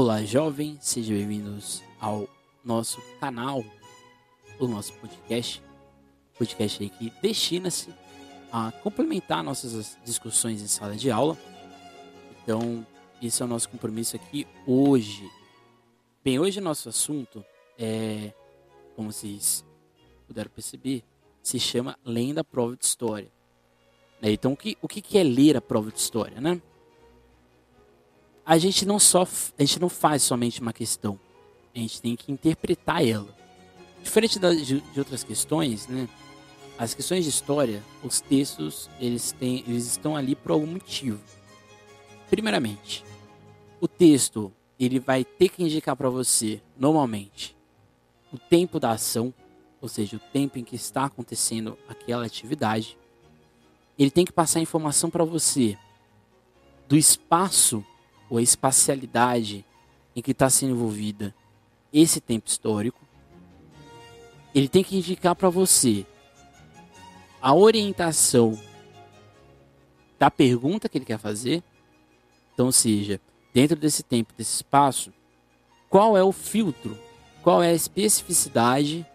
Olá, 0.00 0.22
jovem, 0.22 0.78
sejam 0.80 1.16
bem-vindos 1.16 1.82
ao 2.00 2.28
nosso 2.64 3.02
canal, 3.18 3.64
o 4.56 4.68
nosso 4.68 4.92
podcast. 4.92 5.60
Podcast 6.38 6.80
aí 6.80 6.88
que 6.88 7.12
destina-se 7.20 7.92
a 8.52 8.70
complementar 8.70 9.42
nossas 9.42 9.98
discussões 10.04 10.62
em 10.62 10.68
sala 10.68 10.94
de 10.94 11.10
aula. 11.10 11.36
Então, 12.40 12.86
esse 13.20 13.42
é 13.42 13.44
o 13.44 13.48
nosso 13.48 13.68
compromisso 13.68 14.14
aqui 14.14 14.46
hoje. 14.64 15.28
Bem, 16.22 16.38
hoje 16.38 16.60
o 16.60 16.62
nosso 16.62 16.88
assunto 16.88 17.44
é, 17.76 18.32
como 18.94 19.10
vocês 19.10 19.64
puderam 20.28 20.48
perceber, 20.48 21.02
se 21.42 21.58
chama 21.58 21.98
Lendo 22.04 22.38
a 22.38 22.44
Prova 22.44 22.76
de 22.76 22.84
História. 22.84 23.32
Né, 24.22 24.30
então, 24.30 24.52
o 24.52 24.56
que, 24.56 24.78
o 24.80 24.86
que 24.86 25.18
é 25.18 25.24
ler 25.24 25.56
a 25.56 25.60
prova 25.60 25.90
de 25.90 25.98
história, 25.98 26.40
né? 26.40 26.62
A 28.48 28.56
gente 28.56 28.86
não 28.86 28.98
só 28.98 29.28
a 29.58 29.62
gente 29.62 29.78
não 29.78 29.90
faz 29.90 30.22
somente 30.22 30.62
uma 30.62 30.72
questão, 30.72 31.20
a 31.74 31.78
gente 31.78 32.00
tem 32.00 32.16
que 32.16 32.32
interpretar 32.32 33.06
ela. 33.06 33.28
Diferente 34.02 34.38
da, 34.38 34.54
de, 34.54 34.80
de, 34.80 34.98
outras 34.98 35.22
questões, 35.22 35.86
né? 35.86 36.08
As 36.78 36.94
questões 36.94 37.24
de 37.24 37.30
história, 37.30 37.82
os 38.02 38.22
textos, 38.22 38.88
eles 38.98 39.32
têm, 39.32 39.62
eles 39.66 39.86
estão 39.86 40.16
ali 40.16 40.34
por 40.34 40.52
algum 40.52 40.66
motivo. 40.66 41.20
Primeiramente, 42.30 43.04
o 43.82 43.86
texto 43.86 44.50
ele 44.80 44.98
vai 44.98 45.24
ter 45.24 45.50
que 45.50 45.62
indicar 45.62 45.94
para 45.94 46.08
você, 46.08 46.62
normalmente, 46.78 47.54
o 48.32 48.38
tempo 48.38 48.80
da 48.80 48.92
ação, 48.92 49.34
ou 49.78 49.88
seja, 49.88 50.16
o 50.16 50.20
tempo 50.32 50.58
em 50.58 50.64
que 50.64 50.74
está 50.74 51.04
acontecendo 51.04 51.76
aquela 51.86 52.24
atividade. 52.24 52.96
Ele 53.98 54.10
tem 54.10 54.24
que 54.24 54.32
passar 54.32 54.60
informação 54.60 55.10
para 55.10 55.24
você 55.24 55.76
do 56.88 56.96
espaço 56.96 57.84
ou 58.28 58.38
a 58.38 58.42
espacialidade 58.42 59.64
em 60.14 60.22
que 60.22 60.32
está 60.32 60.50
sendo 60.50 60.72
envolvida 60.72 61.34
esse 61.92 62.20
tempo 62.20 62.48
histórico, 62.48 63.00
ele 64.54 64.68
tem 64.68 64.82
que 64.82 64.96
indicar 64.96 65.34
para 65.34 65.48
você 65.48 66.04
a 67.40 67.54
orientação 67.54 68.58
da 70.18 70.30
pergunta 70.30 70.88
que 70.88 70.98
ele 70.98 71.04
quer 71.04 71.18
fazer. 71.18 71.62
Então, 72.52 72.72
seja, 72.72 73.20
dentro 73.54 73.76
desse 73.76 74.02
tempo, 74.02 74.34
desse 74.36 74.56
espaço, 74.56 75.12
qual 75.88 76.16
é 76.16 76.22
o 76.22 76.32
filtro, 76.32 76.98
qual 77.42 77.62
é 77.62 77.70
a 77.70 77.74
especificidade 77.74 79.06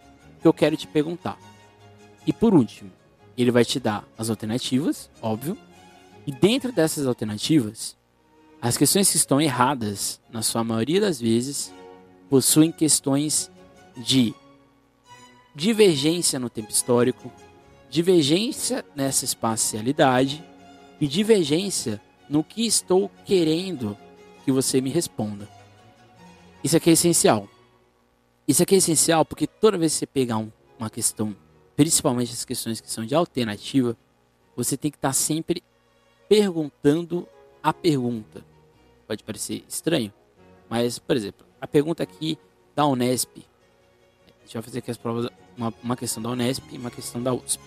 que 0.41 0.47
eu 0.47 0.53
quero 0.53 0.77
te 0.77 0.87
perguntar. 0.87 1.37
E 2.25 2.31
por 2.31 2.53
último, 2.53 2.91
ele 3.37 3.51
vai 3.51 3.65
te 3.65 3.79
dar 3.79 4.07
as 4.17 4.29
alternativas, 4.29 5.09
óbvio, 5.21 5.57
e 6.25 6.31
dentro 6.31 6.71
dessas 6.71 7.05
alternativas, 7.05 7.97
as 8.63 8.77
questões 8.77 9.11
que 9.11 9.17
estão 9.17 9.41
erradas, 9.41 10.21
na 10.31 10.41
sua 10.41 10.63
maioria 10.63 11.01
das 11.01 11.19
vezes, 11.19 11.73
possuem 12.29 12.71
questões 12.71 13.51
de 13.97 14.33
divergência 15.53 16.39
no 16.39 16.49
tempo 16.49 16.71
histórico, 16.71 17.29
divergência 17.89 18.85
nessa 18.95 19.25
espacialidade 19.25 20.41
e 21.01 21.05
divergência 21.09 22.01
no 22.29 22.41
que 22.41 22.65
estou 22.65 23.11
querendo 23.25 23.97
que 24.45 24.51
você 24.51 24.79
me 24.79 24.89
responda. 24.89 25.45
Isso 26.63 26.77
aqui 26.77 26.89
é 26.89 26.93
essencial. 26.93 27.49
Isso 28.47 28.63
aqui 28.63 28.75
é 28.75 28.77
essencial 28.77 29.25
porque 29.25 29.45
toda 29.45 29.77
vez 29.77 29.91
que 29.91 29.99
você 29.99 30.07
pegar 30.07 30.37
um, 30.37 30.49
uma 30.79 30.89
questão, 30.89 31.35
principalmente 31.75 32.31
as 32.31 32.45
questões 32.45 32.79
que 32.79 32.89
são 32.89 33.05
de 33.05 33.13
alternativa, 33.13 33.97
você 34.55 34.77
tem 34.77 34.89
que 34.89 34.97
estar 34.97 35.11
sempre 35.11 35.61
perguntando 36.29 37.27
a 37.61 37.73
pergunta 37.73 38.52
pode 39.03 39.23
parecer 39.23 39.63
estranho, 39.67 40.13
mas, 40.69 40.99
por 40.99 41.15
exemplo, 41.15 41.45
a 41.59 41.67
pergunta 41.67 42.03
aqui 42.03 42.37
da 42.75 42.85
Unesp, 42.85 43.37
a 43.37 44.45
gente 44.45 44.53
vai 44.53 44.63
fazer 44.63 44.79
aqui 44.79 44.91
as 44.91 44.97
provas, 44.97 45.29
uma, 45.57 45.73
uma 45.83 45.95
questão 45.95 46.21
da 46.21 46.29
Unesp 46.29 46.63
e 46.71 46.77
uma 46.77 46.91
questão 46.91 47.21
da 47.21 47.33
USP. 47.33 47.61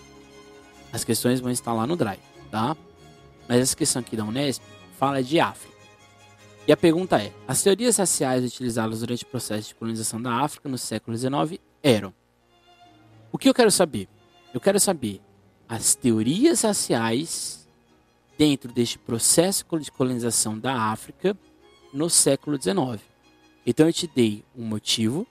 As 0.91 1.03
questões 1.03 1.39
vão 1.39 1.51
estar 1.51 1.73
lá 1.73 1.87
no 1.87 1.95
Drive, 1.95 2.19
tá? 2.51 2.75
Mas 3.47 3.61
essa 3.61 3.75
questão 3.75 4.01
aqui 4.01 4.15
da 4.15 4.23
Unesp 4.23 4.61
fala 4.97 5.23
de 5.23 5.39
África. 5.39 5.75
E 6.67 6.71
a 6.71 6.77
pergunta 6.77 7.21
é: 7.21 7.31
as 7.47 7.61
teorias 7.63 7.97
raciais 7.97 8.43
utilizadas 8.43 8.99
durante 8.99 9.23
o 9.23 9.27
processo 9.27 9.69
de 9.69 9.75
colonização 9.75 10.21
da 10.21 10.33
África 10.33 10.67
no 10.67 10.77
século 10.77 11.15
XIX 11.15 11.61
eram. 11.81 12.13
O 13.31 13.37
que 13.37 13.47
eu 13.47 13.53
quero 13.53 13.71
saber? 13.71 14.09
Eu 14.53 14.59
quero 14.59 14.79
saber 14.79 15.21
as 15.67 15.95
teorias 15.95 16.61
raciais 16.61 17.66
dentro 18.37 18.71
deste 18.71 18.99
processo 18.99 19.65
de 19.79 19.91
colonização 19.91 20.57
da 20.57 20.73
África 20.73 21.37
no 21.91 22.09
século 22.09 22.61
XIX. 22.61 23.01
Então 23.65 23.87
eu 23.87 23.93
te 23.93 24.07
dei 24.07 24.43
um 24.55 24.63
motivo, 24.63 25.25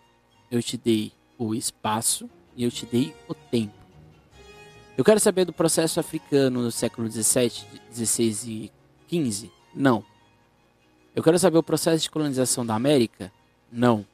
eu 0.51 0.63
te 0.63 0.77
dei 0.77 1.13
o 1.39 1.55
espaço 1.55 2.29
e 2.57 2.65
eu 2.65 2.71
te 2.71 2.85
dei 2.85 3.15
o 3.29 3.35
tempo. 3.35 3.75
Eu 4.97 5.05
quero 5.05 5.21
saber 5.21 5.45
do 5.45 5.53
processo 5.53 6.01
africano 6.01 6.63
no 6.63 6.71
século 6.71 7.09
XVII, 7.11 7.51
XVI 7.93 8.73
e 9.11 9.31
XV? 9.31 9.51
Não. 9.75 10.05
Eu 11.15 11.23
quero 11.23 11.39
saber 11.39 11.59
o 11.59 11.63
processo 11.63 12.03
de 12.03 12.11
colonização 12.11 12.65
da 12.65 12.75
América? 12.75 13.31
Não. 13.71 14.07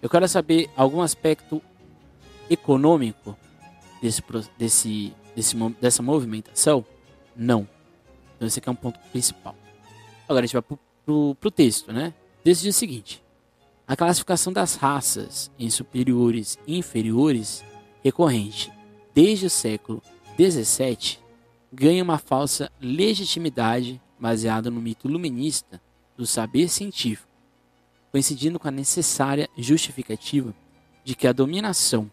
Eu 0.00 0.08
quero 0.08 0.26
saber 0.28 0.70
algum 0.76 1.02
aspecto 1.02 1.60
econômico 2.48 3.36
desse, 4.00 4.22
desse, 4.56 5.14
desse, 5.34 5.56
dessa 5.80 6.02
movimentação? 6.02 6.84
Não. 7.36 7.68
Então 8.40 8.48
esse 8.48 8.58
aqui 8.58 8.70
é 8.70 8.72
um 8.72 8.74
ponto 8.74 8.98
principal. 9.12 9.54
Agora 10.26 10.44
a 10.44 10.46
gente 10.46 10.54
vai 10.54 10.62
pro, 10.62 10.78
pro, 11.04 11.34
pro 11.34 11.50
texto, 11.50 11.92
né? 11.92 12.14
Diz 12.42 12.64
o 12.64 12.72
seguinte. 12.72 13.22
A 13.86 13.94
classificação 13.94 14.50
das 14.50 14.76
raças 14.76 15.50
em 15.58 15.68
superiores 15.68 16.58
e 16.66 16.78
inferiores, 16.78 17.62
recorrente 18.02 18.72
desde 19.14 19.44
o 19.44 19.50
século 19.50 20.02
XVII, 20.38 21.18
ganha 21.70 22.02
uma 22.02 22.16
falsa 22.16 22.72
legitimidade 22.80 24.00
baseada 24.18 24.70
no 24.70 24.80
mito 24.80 25.06
iluminista 25.06 25.78
do 26.16 26.24
saber 26.24 26.70
científico, 26.70 27.28
coincidindo 28.10 28.58
com 28.58 28.68
a 28.68 28.70
necessária 28.70 29.50
justificativa 29.58 30.54
de 31.04 31.14
que 31.14 31.26
a 31.26 31.32
dominação 31.32 32.10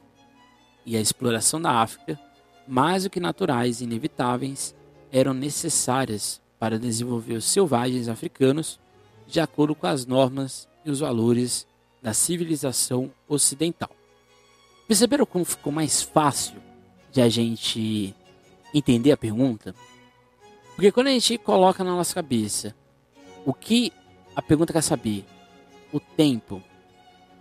e 0.85 0.97
a 0.97 0.99
exploração 0.99 1.61
da 1.61 1.71
África, 1.71 2.19
mais 2.67 3.03
do 3.03 3.09
que 3.09 3.21
naturais 3.21 3.79
e 3.79 3.85
inevitáveis, 3.85 4.75
eram 5.11 5.33
necessárias 5.33 6.41
para 6.59 6.79
desenvolver 6.79 7.35
os 7.35 7.45
selvagens 7.45 8.07
africanos 8.07 8.79
de 9.27 9.39
acordo 9.39 9.75
com 9.75 9.87
as 9.87 10.05
normas 10.05 10.67
e 10.85 10.89
os 10.89 10.99
valores 10.99 11.67
da 12.01 12.13
civilização 12.13 13.11
ocidental. 13.27 13.91
Perceberam 14.87 15.25
como 15.25 15.43
ficou 15.43 15.71
mais 15.71 16.01
fácil 16.01 16.55
de 17.11 17.21
a 17.21 17.27
gente 17.27 18.15
entender 18.73 19.11
a 19.11 19.17
pergunta? 19.17 19.75
Porque 20.75 20.91
quando 20.91 21.07
a 21.07 21.11
gente 21.11 21.37
coloca 21.37 21.83
na 21.83 21.91
nossa 21.91 22.15
cabeça 22.15 22.75
o 23.45 23.53
que 23.53 23.91
a 24.35 24.41
pergunta 24.41 24.71
quer 24.71 24.83
saber, 24.83 25.25
o 25.91 25.99
tempo 25.99 26.61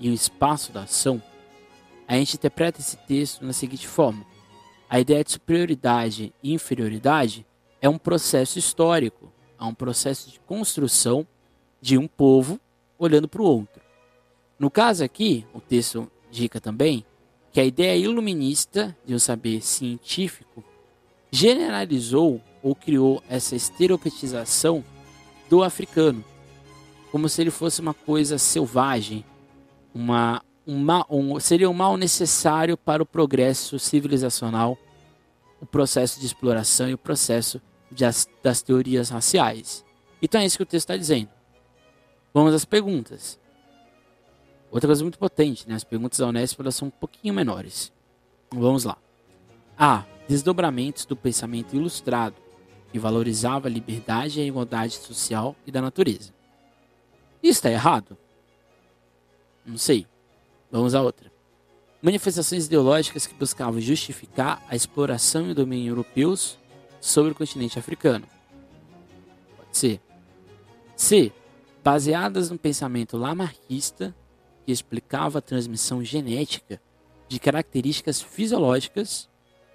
e 0.01 0.09
o 0.09 0.13
espaço 0.15 0.73
da 0.73 0.83
ação, 0.83 1.23
a 2.09 2.15
gente 2.15 2.37
interpreta 2.37 2.81
esse 2.81 2.97
texto 2.97 3.45
da 3.45 3.53
seguinte 3.53 3.87
forma: 3.87 4.25
a 4.89 4.99
ideia 4.99 5.23
de 5.23 5.33
superioridade 5.33 6.33
e 6.43 6.53
inferioridade 6.53 7.47
é 7.87 7.89
um 7.89 7.99
processo 7.99 8.59
histórico, 8.59 9.33
é 9.59 9.65
um 9.65 9.75
processo 9.75 10.31
de 10.31 10.41
construção 10.41 11.27
de 11.81 11.97
um 11.97 12.07
povo 12.07 12.61
olhando 12.99 13.29
para 13.29 13.41
o 13.41 13.45
outro. 13.45 13.81
No 14.59 14.71
caso 14.71 15.05
aqui, 15.05 15.47
o 15.55 15.61
texto 15.61 16.11
indica 16.29 16.61
também 16.61 17.05
que 17.53 17.61
a 17.61 17.65
ideia 17.65 17.97
iluminista 17.97 18.97
de 19.07 19.15
um 19.15 19.19
saber 19.19 19.63
científico 19.63 20.65
generalizou 21.31 22.41
ou 22.63 22.75
criou 22.75 23.23
essa 23.29 23.55
estereotipização 23.55 24.85
do 25.49 25.63
africano, 25.63 26.25
como 27.13 27.29
se 27.29 27.41
ele 27.41 27.51
fosse 27.51 27.81
uma 27.81 27.95
coisa 27.95 28.37
selvagem, 28.37 29.25
uma, 29.95 30.43
um 30.67 30.79
mal, 30.79 31.07
um, 31.09 31.39
seria 31.39 31.71
um 31.71 31.75
mal 31.75 31.97
necessário 31.97 32.77
para 32.77 33.03
o 33.03 33.07
progresso 33.07 33.79
civilizacional 33.79 34.77
o 35.61 35.65
processo 35.65 36.21
de 36.21 36.27
exploração 36.27 36.89
e 36.89 36.95
o 36.95 36.99
processo 36.99 37.61
as, 38.05 38.29
das 38.43 38.63
teorias 38.63 39.11
raciais. 39.11 39.85
Então 40.21 40.41
é 40.41 40.47
isso 40.47 40.57
que 40.57 40.63
o 40.63 40.67
texto 40.67 40.85
está 40.85 40.97
dizendo. 40.97 41.29
Vamos 42.33 42.55
às 42.55 42.65
perguntas. 42.65 43.39
Outra 44.71 44.89
coisa 44.89 45.03
muito 45.03 45.19
potente, 45.19 45.69
né? 45.69 45.75
As 45.75 45.85
perguntas 45.85 46.19
da 46.19 46.27
Unesp 46.27 46.61
elas 46.61 46.75
são 46.75 46.89
um 46.89 46.91
pouquinho 46.91 47.35
menores. 47.35 47.93
Vamos 48.51 48.85
lá. 48.85 48.99
A. 49.79 50.05
Desdobramentos 50.29 51.07
do 51.07 51.15
pensamento 51.15 51.77
ilustrado, 51.77 52.35
que 52.91 52.99
valorizava 52.99 53.69
a 53.69 53.71
liberdade 53.71 54.41
e 54.41 54.43
a 54.43 54.47
igualdade 54.47 54.95
social 54.95 55.55
e 55.65 55.71
da 55.71 55.81
natureza. 55.81 56.35
Isso 57.41 57.59
está 57.59 57.71
errado? 57.71 58.19
Não 59.65 59.79
sei. 59.79 60.05
Vamos 60.71 60.97
à 60.97 61.03
outra 61.03 61.37
manifestações 62.07 62.67
ideológicas 62.67 63.27
que 63.27 63.35
buscavam 63.35 63.81
justificar 63.81 64.63
a 64.69 64.77
exploração 64.77 65.49
e 65.49 65.51
o 65.51 65.55
domínio 65.55 65.91
europeus 65.91 66.57
sobre 67.07 67.31
o 67.31 67.35
continente 67.37 67.79
africano. 67.79 68.27
Pode 69.57 69.79
ser. 69.79 70.01
C. 70.97 71.33
baseadas 71.85 72.51
no 72.51 72.59
pensamento 72.59 73.17
lamarquista 73.17 74.13
que 74.65 74.73
explicava 74.73 75.39
a 75.39 75.43
transmissão 75.43 76.03
genética 76.03 76.81
de 77.29 77.39
características 77.39 78.21
fisiológicas 78.21 79.29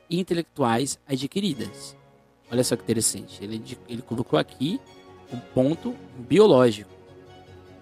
e 0.10 0.20
intelectuais 0.20 1.00
adquiridas. 1.08 1.96
Olha 2.52 2.66
só 2.66 2.76
que 2.76 2.84
interessante. 2.84 3.42
Ele, 3.42 3.64
ele 3.88 4.02
colocou 4.02 4.38
aqui 4.38 4.82
um 5.32 5.40
ponto 5.40 5.96
biológico. 6.18 6.92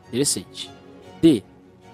Interessante. 0.10 0.70
D. 1.20 1.44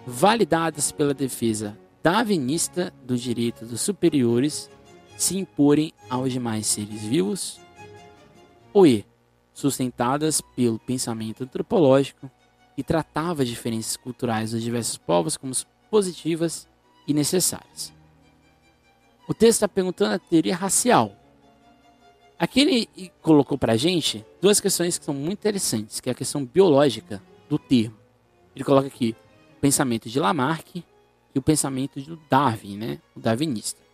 Validadas 0.06 0.92
pela 0.92 1.13
defesa 1.13 1.78
darwinista 2.04 2.94
do 3.06 3.16
direito 3.16 3.66
dos 3.66 3.80
superiores 3.80 4.69
se 5.17 5.38
imporem 5.38 5.94
aos 6.09 6.31
demais 6.31 6.67
seres 6.67 7.01
vivos. 7.01 7.59
Ou 8.73 8.85
E. 8.85 9.06
Sustentadas 9.53 10.41
pelo 10.41 10.77
pensamento 10.79 11.44
antropológico 11.44 12.29
que 12.75 12.83
tratava 12.83 13.44
as 13.44 13.47
diferenças 13.47 13.95
culturais 13.95 14.51
dos 14.51 14.62
diversos 14.62 14.97
povos 14.97 15.38
como 15.38 15.53
positivas 15.89 16.67
e 17.07 17.13
necessárias. 17.13 17.94
O 19.27 19.33
texto 19.33 19.57
está 19.57 19.67
perguntando 19.67 20.15
a 20.15 20.19
teoria 20.19 20.56
racial. 20.56 21.15
Aqui 22.38 22.59
ele 22.59 23.12
colocou 23.21 23.57
para 23.57 23.73
a 23.73 23.77
gente 23.77 24.25
duas 24.41 24.59
questões 24.59 24.97
que 24.97 25.06
são 25.06 25.13
muito 25.13 25.39
interessantes, 25.39 26.01
que 26.01 26.09
é 26.09 26.12
a 26.12 26.15
questão 26.15 26.44
biológica 26.44 27.23
do 27.50 27.57
termo. 27.57 27.97
Ele 28.53 28.65
coloca 28.65 28.88
aqui 28.88 29.15
o 29.57 29.62
pensamento 29.62 30.09
de 30.09 30.19
Lamarck 30.19 30.83
e 31.33 31.39
o 31.39 31.41
pensamento 31.41 32.00
do 32.01 32.17
Darwin, 32.29 32.77
né? 32.77 33.00
o 33.15 33.19
darwinista. 33.21 33.85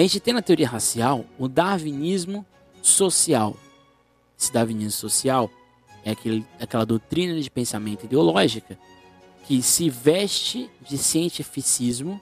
A 0.00 0.02
gente 0.02 0.18
tem 0.18 0.32
na 0.32 0.40
teoria 0.40 0.66
racial 0.66 1.26
o 1.38 1.46
darwinismo 1.46 2.46
social. 2.80 3.54
Esse 4.38 4.50
darwinismo 4.50 4.92
social 4.92 5.50
é 6.02 6.12
aquele, 6.12 6.46
aquela 6.58 6.86
doutrina 6.86 7.38
de 7.38 7.50
pensamento 7.50 8.06
ideológica 8.06 8.78
que 9.44 9.60
se 9.60 9.90
veste 9.90 10.70
de 10.88 10.96
cientificismo, 10.96 12.18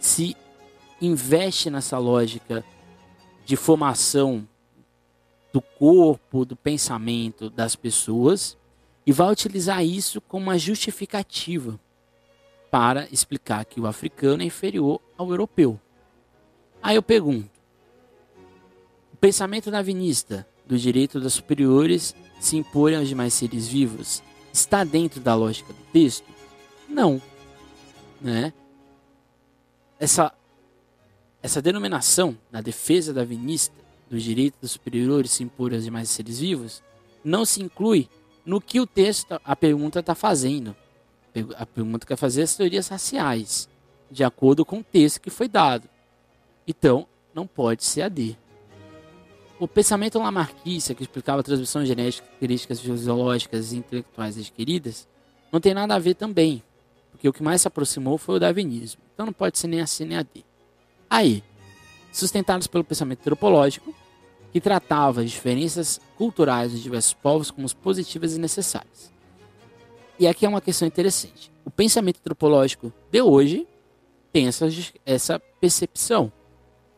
se 0.00 0.36
investe 1.00 1.70
nessa 1.70 1.98
lógica 1.98 2.64
de 3.46 3.54
formação 3.54 4.44
do 5.52 5.60
corpo, 5.60 6.44
do 6.44 6.56
pensamento 6.56 7.48
das 7.48 7.76
pessoas 7.76 8.58
e 9.06 9.12
vai 9.12 9.30
utilizar 9.30 9.84
isso 9.84 10.20
como 10.20 10.46
uma 10.46 10.58
justificativa 10.58 11.78
para 12.72 13.06
explicar 13.12 13.64
que 13.64 13.80
o 13.80 13.86
africano 13.86 14.42
é 14.42 14.46
inferior 14.46 15.00
ao 15.16 15.30
europeu. 15.30 15.78
Aí 16.84 16.96
eu 16.96 17.02
pergunto: 17.02 17.48
o 19.10 19.16
pensamento 19.16 19.70
darwinista 19.70 20.46
do 20.66 20.78
direito 20.78 21.18
das 21.18 21.32
superiores 21.32 22.14
se 22.38 22.58
imporem 22.58 22.98
aos 22.98 23.08
demais 23.08 23.32
seres 23.32 23.66
vivos 23.66 24.22
está 24.52 24.84
dentro 24.84 25.18
da 25.18 25.34
lógica 25.34 25.72
do 25.72 25.82
texto? 25.90 26.26
Não. 26.86 27.20
Né? 28.20 28.52
Essa, 29.98 30.30
essa 31.42 31.62
denominação 31.62 32.36
na 32.52 32.60
defesa 32.60 33.14
da 33.14 33.24
vinista 33.24 33.74
do 34.10 34.18
direito 34.18 34.56
dos 34.60 34.72
superiores 34.72 35.30
se 35.30 35.42
impor 35.42 35.72
aos 35.72 35.84
demais 35.84 36.10
seres 36.10 36.38
vivos 36.38 36.82
não 37.24 37.46
se 37.46 37.62
inclui 37.62 38.10
no 38.44 38.60
que 38.60 38.78
o 38.78 38.86
texto, 38.86 39.40
a 39.42 39.56
pergunta 39.56 40.00
está 40.00 40.14
fazendo. 40.14 40.76
A 41.56 41.64
pergunta 41.64 42.06
quer 42.06 42.16
fazer 42.16 42.42
as 42.42 42.54
teorias 42.54 42.88
raciais, 42.88 43.70
de 44.10 44.22
acordo 44.22 44.66
com 44.66 44.80
o 44.80 44.84
texto 44.84 45.22
que 45.22 45.30
foi 45.30 45.48
dado. 45.48 45.88
Então, 46.66 47.06
não 47.34 47.46
pode 47.46 47.84
ser 47.84 48.02
a 48.02 48.08
D. 48.08 48.36
O 49.58 49.68
pensamento 49.68 50.18
lamarquista, 50.18 50.94
que 50.94 51.02
explicava 51.02 51.40
a 51.40 51.44
transmissão 51.44 51.84
genética, 51.84 52.26
características 52.26 52.80
fisiológicas 52.80 53.72
e 53.72 53.76
intelectuais 53.76 54.36
adquiridas, 54.36 55.08
não 55.52 55.60
tem 55.60 55.72
nada 55.72 55.94
a 55.94 55.98
ver 55.98 56.14
também, 56.14 56.62
porque 57.10 57.28
o 57.28 57.32
que 57.32 57.42
mais 57.42 57.62
se 57.62 57.68
aproximou 57.68 58.18
foi 58.18 58.36
o 58.36 58.40
darwinismo. 58.40 59.00
Então 59.14 59.26
não 59.26 59.32
pode 59.32 59.58
ser 59.58 59.68
nem 59.68 59.80
a 59.80 59.86
C 59.86 60.04
nem 60.04 60.18
a 60.18 60.22
D. 60.22 60.44
Aí, 61.08 61.44
sustentados 62.12 62.66
pelo 62.66 62.82
pensamento 62.82 63.20
antropológico, 63.20 63.94
que 64.52 64.60
tratava 64.60 65.20
as 65.20 65.30
diferenças 65.30 66.00
culturais 66.16 66.72
dos 66.72 66.82
diversos 66.82 67.14
povos 67.14 67.50
como 67.50 67.72
positivas 67.76 68.34
e 68.34 68.38
necessárias. 68.38 69.12
E 70.18 70.26
aqui 70.26 70.46
é 70.46 70.48
uma 70.48 70.60
questão 70.60 70.86
interessante. 70.86 71.50
O 71.64 71.70
pensamento 71.70 72.18
antropológico 72.18 72.92
de 73.10 73.20
hoje 73.20 73.66
tem 74.32 74.46
essa, 74.46 74.68
essa 75.04 75.38
percepção 75.60 76.32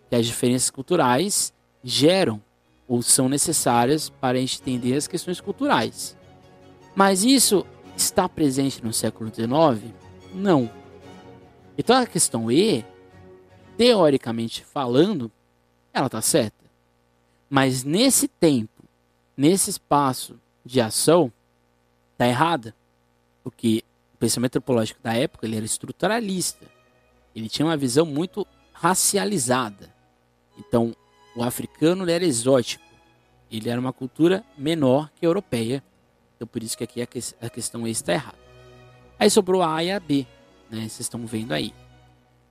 que 0.08 0.16
as 0.16 0.26
diferenças 0.26 0.70
culturais 0.70 1.52
geram 1.82 2.42
ou 2.88 3.02
são 3.02 3.28
necessárias 3.28 4.08
para 4.08 4.38
entender 4.38 4.94
as 4.94 5.06
questões 5.06 5.40
culturais. 5.40 6.16
Mas 6.94 7.24
isso 7.24 7.66
está 7.96 8.28
presente 8.28 8.84
no 8.84 8.92
século 8.92 9.32
XIX? 9.34 9.92
Não. 10.34 10.70
Então 11.76 11.96
a 11.96 12.06
questão 12.06 12.50
E, 12.50 12.84
teoricamente 13.76 14.64
falando, 14.64 15.30
ela 15.92 16.06
está 16.06 16.20
certa. 16.20 16.64
Mas 17.48 17.84
nesse 17.84 18.28
tempo, 18.28 18.84
nesse 19.36 19.70
espaço 19.70 20.38
de 20.64 20.80
ação, 20.80 21.32
está 22.12 22.26
errada. 22.26 22.74
Porque 23.42 23.84
o 24.14 24.18
pensamento 24.18 24.56
antropológico 24.56 25.00
da 25.02 25.14
época 25.14 25.46
ele 25.46 25.56
era 25.56 25.64
estruturalista. 25.64 26.66
Ele 27.34 27.48
tinha 27.48 27.66
uma 27.66 27.76
visão 27.76 28.06
muito 28.06 28.46
racializada. 28.72 29.94
Então, 30.58 30.94
o 31.34 31.42
africano 31.42 32.08
era 32.08 32.24
exótico. 32.24 32.84
Ele 33.50 33.68
era 33.68 33.80
uma 33.80 33.92
cultura 33.92 34.44
menor 34.56 35.10
que 35.14 35.24
a 35.24 35.28
europeia. 35.28 35.82
Então, 36.36 36.46
por 36.46 36.62
isso 36.62 36.76
que 36.76 36.84
aqui 36.84 37.00
a 37.02 37.50
questão 37.50 37.86
está 37.86 38.12
errada. 38.12 38.38
Aí 39.18 39.30
sobrou 39.30 39.62
a 39.62 39.74
A 39.74 39.84
e 39.84 39.90
a 39.90 40.00
B 40.00 40.26
né? 40.70 40.80
Vocês 40.80 41.00
estão 41.00 41.26
vendo 41.26 41.52
aí. 41.52 41.72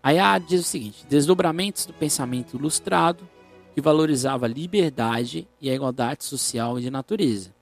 Aí 0.02 0.20
a 0.20 0.38
diz 0.38 0.62
o 0.62 0.64
seguinte: 0.64 1.06
desdobramentos 1.08 1.86
do 1.86 1.94
pensamento 1.94 2.56
ilustrado 2.56 3.28
que 3.74 3.82
valorizava 3.82 4.46
a 4.46 4.50
liberdade 4.50 5.48
e 5.60 5.70
a 5.70 5.74
igualdade 5.74 6.24
social 6.24 6.80
e 6.80 6.82
de 6.82 6.90
natureza. 6.90 7.54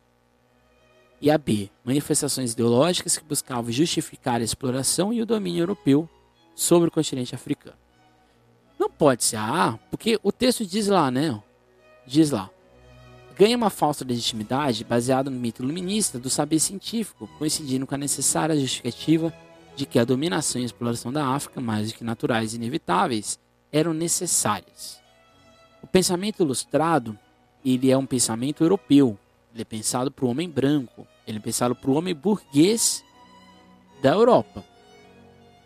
E 1.20 1.32
a 1.32 1.38
B, 1.38 1.70
manifestações 1.84 2.52
ideológicas 2.52 3.18
que 3.18 3.24
buscavam 3.24 3.72
justificar 3.72 4.42
a 4.42 4.44
exploração 4.44 5.14
e 5.14 5.22
o 5.22 5.26
domínio 5.26 5.62
europeu 5.62 6.08
sobre 6.54 6.90
o 6.90 6.92
continente 6.92 7.34
africano. 7.34 7.78
Não 8.84 8.90
pode 8.90 9.24
ser 9.24 9.38
a 9.38 9.70
A, 9.70 9.78
porque 9.90 10.20
o 10.22 10.30
texto 10.30 10.66
diz 10.66 10.88
lá, 10.88 11.10
né? 11.10 11.42
Diz 12.06 12.32
lá. 12.32 12.50
Ganha 13.34 13.56
uma 13.56 13.70
falsa 13.70 14.04
legitimidade 14.04 14.84
baseada 14.84 15.30
no 15.30 15.40
mito 15.40 15.64
iluminista 15.64 16.20
do 16.20 16.30
saber 16.30 16.60
científico, 16.60 17.30
coincidindo 17.40 17.88
com 17.88 17.96
a 17.96 17.98
necessária 17.98 18.60
justificativa 18.60 19.34
de 19.74 19.86
que 19.86 19.98
a 19.98 20.04
dominação 20.04 20.60
e 20.60 20.64
a 20.64 20.66
exploração 20.66 21.14
da 21.14 21.26
África, 21.28 21.62
mais 21.62 21.94
do 21.94 21.98
que 21.98 22.04
naturais 22.04 22.52
e 22.52 22.58
inevitáveis, 22.58 23.40
eram 23.72 23.94
necessárias. 23.94 25.00
O 25.82 25.88
pensamento 25.88 26.44
ilustrado, 26.44 27.18
ele 27.64 27.90
é 27.90 27.98
um 27.98 28.06
pensamento 28.06 28.66
europeu. 28.66 29.18
Ele 29.54 29.62
é 29.62 29.66
pensado 29.66 30.12
para 30.12 30.26
o 30.26 30.28
homem 30.30 30.50
branco. 30.50 31.08
Ele 31.26 31.38
é 31.38 31.42
pensado 31.42 31.74
para 31.74 31.90
o 31.90 31.94
homem 31.94 32.14
burguês 32.14 33.02
da 34.02 34.12
Europa. 34.12 34.62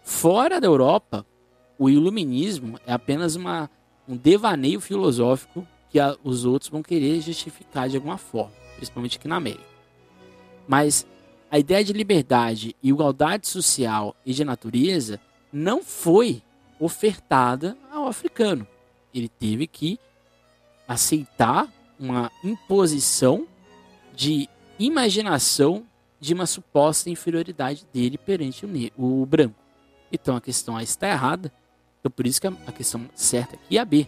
Fora 0.04 0.62
da 0.62 0.68
Europa, 0.68 1.26
o 1.78 1.90
iluminismo 1.90 2.80
é 2.86 2.94
apenas 2.94 3.36
uma, 3.36 3.70
um 4.08 4.16
devaneio 4.16 4.80
filosófico 4.80 5.68
que 5.90 6.00
a, 6.00 6.16
os 6.24 6.46
outros 6.46 6.70
vão 6.70 6.84
querer 6.84 7.22
justificar 7.22 7.90
de 7.90 7.96
alguma 7.96 8.18
forma, 8.18 8.54
principalmente 8.76 9.18
aqui 9.18 9.28
na 9.28 9.38
América. 9.38 9.64
Mas 10.68 11.06
a 11.50 11.58
ideia 11.58 11.84
de 11.84 11.94
liberdade, 11.94 12.76
igualdade 12.84 13.48
social 13.48 14.16
e 14.26 14.34
de 14.34 14.44
natureza 14.44 15.20
não 15.52 15.84
foi 15.84 16.42
ofertada 16.80 17.78
ao 17.92 18.08
africano. 18.08 18.68
Ele 19.14 19.30
teve 19.30 19.66
que 19.66 20.00
aceitar 20.88 21.68
uma 22.00 22.32
imposição 22.44 23.48
de 24.14 24.50
imaginação 24.78 25.86
de 26.20 26.34
uma 26.34 26.46
suposta 26.46 27.10
inferioridade 27.10 27.86
dele 27.94 28.18
perante 28.18 28.66
o, 28.66 29.22
o 29.22 29.26
branco. 29.26 29.56
Então 30.12 30.36
a 30.36 30.42
questão 30.42 30.80
está 30.80 31.08
errada. 31.08 31.52
Então 32.08 32.12
por 32.16 32.26
isso 32.26 32.40
que 32.40 32.48
a 32.48 32.72
questão 32.72 33.10
certa 33.14 33.56
aqui 33.56 33.78
é 33.78 33.82
a 33.82 33.86
B. 33.86 34.08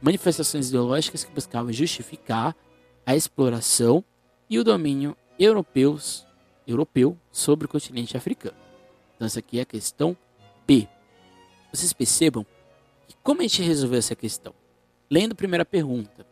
Manifestações 0.00 0.68
ideológicas 0.68 1.24
que 1.24 1.32
buscavam 1.32 1.72
justificar 1.72 2.54
a 3.04 3.16
exploração 3.16 4.04
e 4.48 4.60
o 4.60 4.64
domínio 4.64 5.16
europeus 5.36 6.24
europeu 6.68 7.18
sobre 7.32 7.66
o 7.66 7.68
continente 7.68 8.16
africano. 8.16 8.56
Então, 9.16 9.26
essa 9.26 9.40
aqui 9.40 9.58
é 9.58 9.62
a 9.62 9.66
questão 9.66 10.16
B. 10.64 10.86
Vocês 11.72 11.92
percebam 11.92 12.46
que 13.08 13.16
como 13.24 13.40
a 13.40 13.42
gente 13.42 13.62
resolveu 13.62 13.98
essa 13.98 14.14
questão? 14.14 14.54
Lendo 15.10 15.32
a 15.32 15.36
primeira 15.36 15.64
pergunta. 15.64 16.24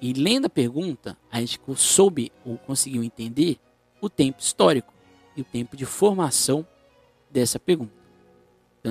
E 0.00 0.12
lendo 0.12 0.46
a 0.46 0.50
pergunta, 0.50 1.16
a 1.30 1.38
gente 1.38 1.60
soube 1.76 2.32
ou 2.44 2.58
conseguiu 2.58 3.04
entender 3.04 3.60
o 4.00 4.10
tempo 4.10 4.40
histórico 4.40 4.92
e 5.36 5.42
o 5.42 5.44
tempo 5.44 5.76
de 5.76 5.84
formação 5.84 6.66
dessa 7.30 7.60
pergunta. 7.60 7.95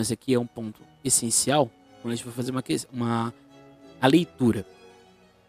Esse 0.01 0.13
aqui 0.13 0.33
é 0.33 0.39
um 0.39 0.47
ponto 0.47 0.81
essencial 1.03 1.69
quando 2.01 2.13
a 2.13 2.15
gente 2.15 2.25
vai 2.25 2.33
fazer 2.33 2.51
uma, 2.51 2.63
uma 2.91 3.33
a 4.01 4.07
leitura. 4.07 4.65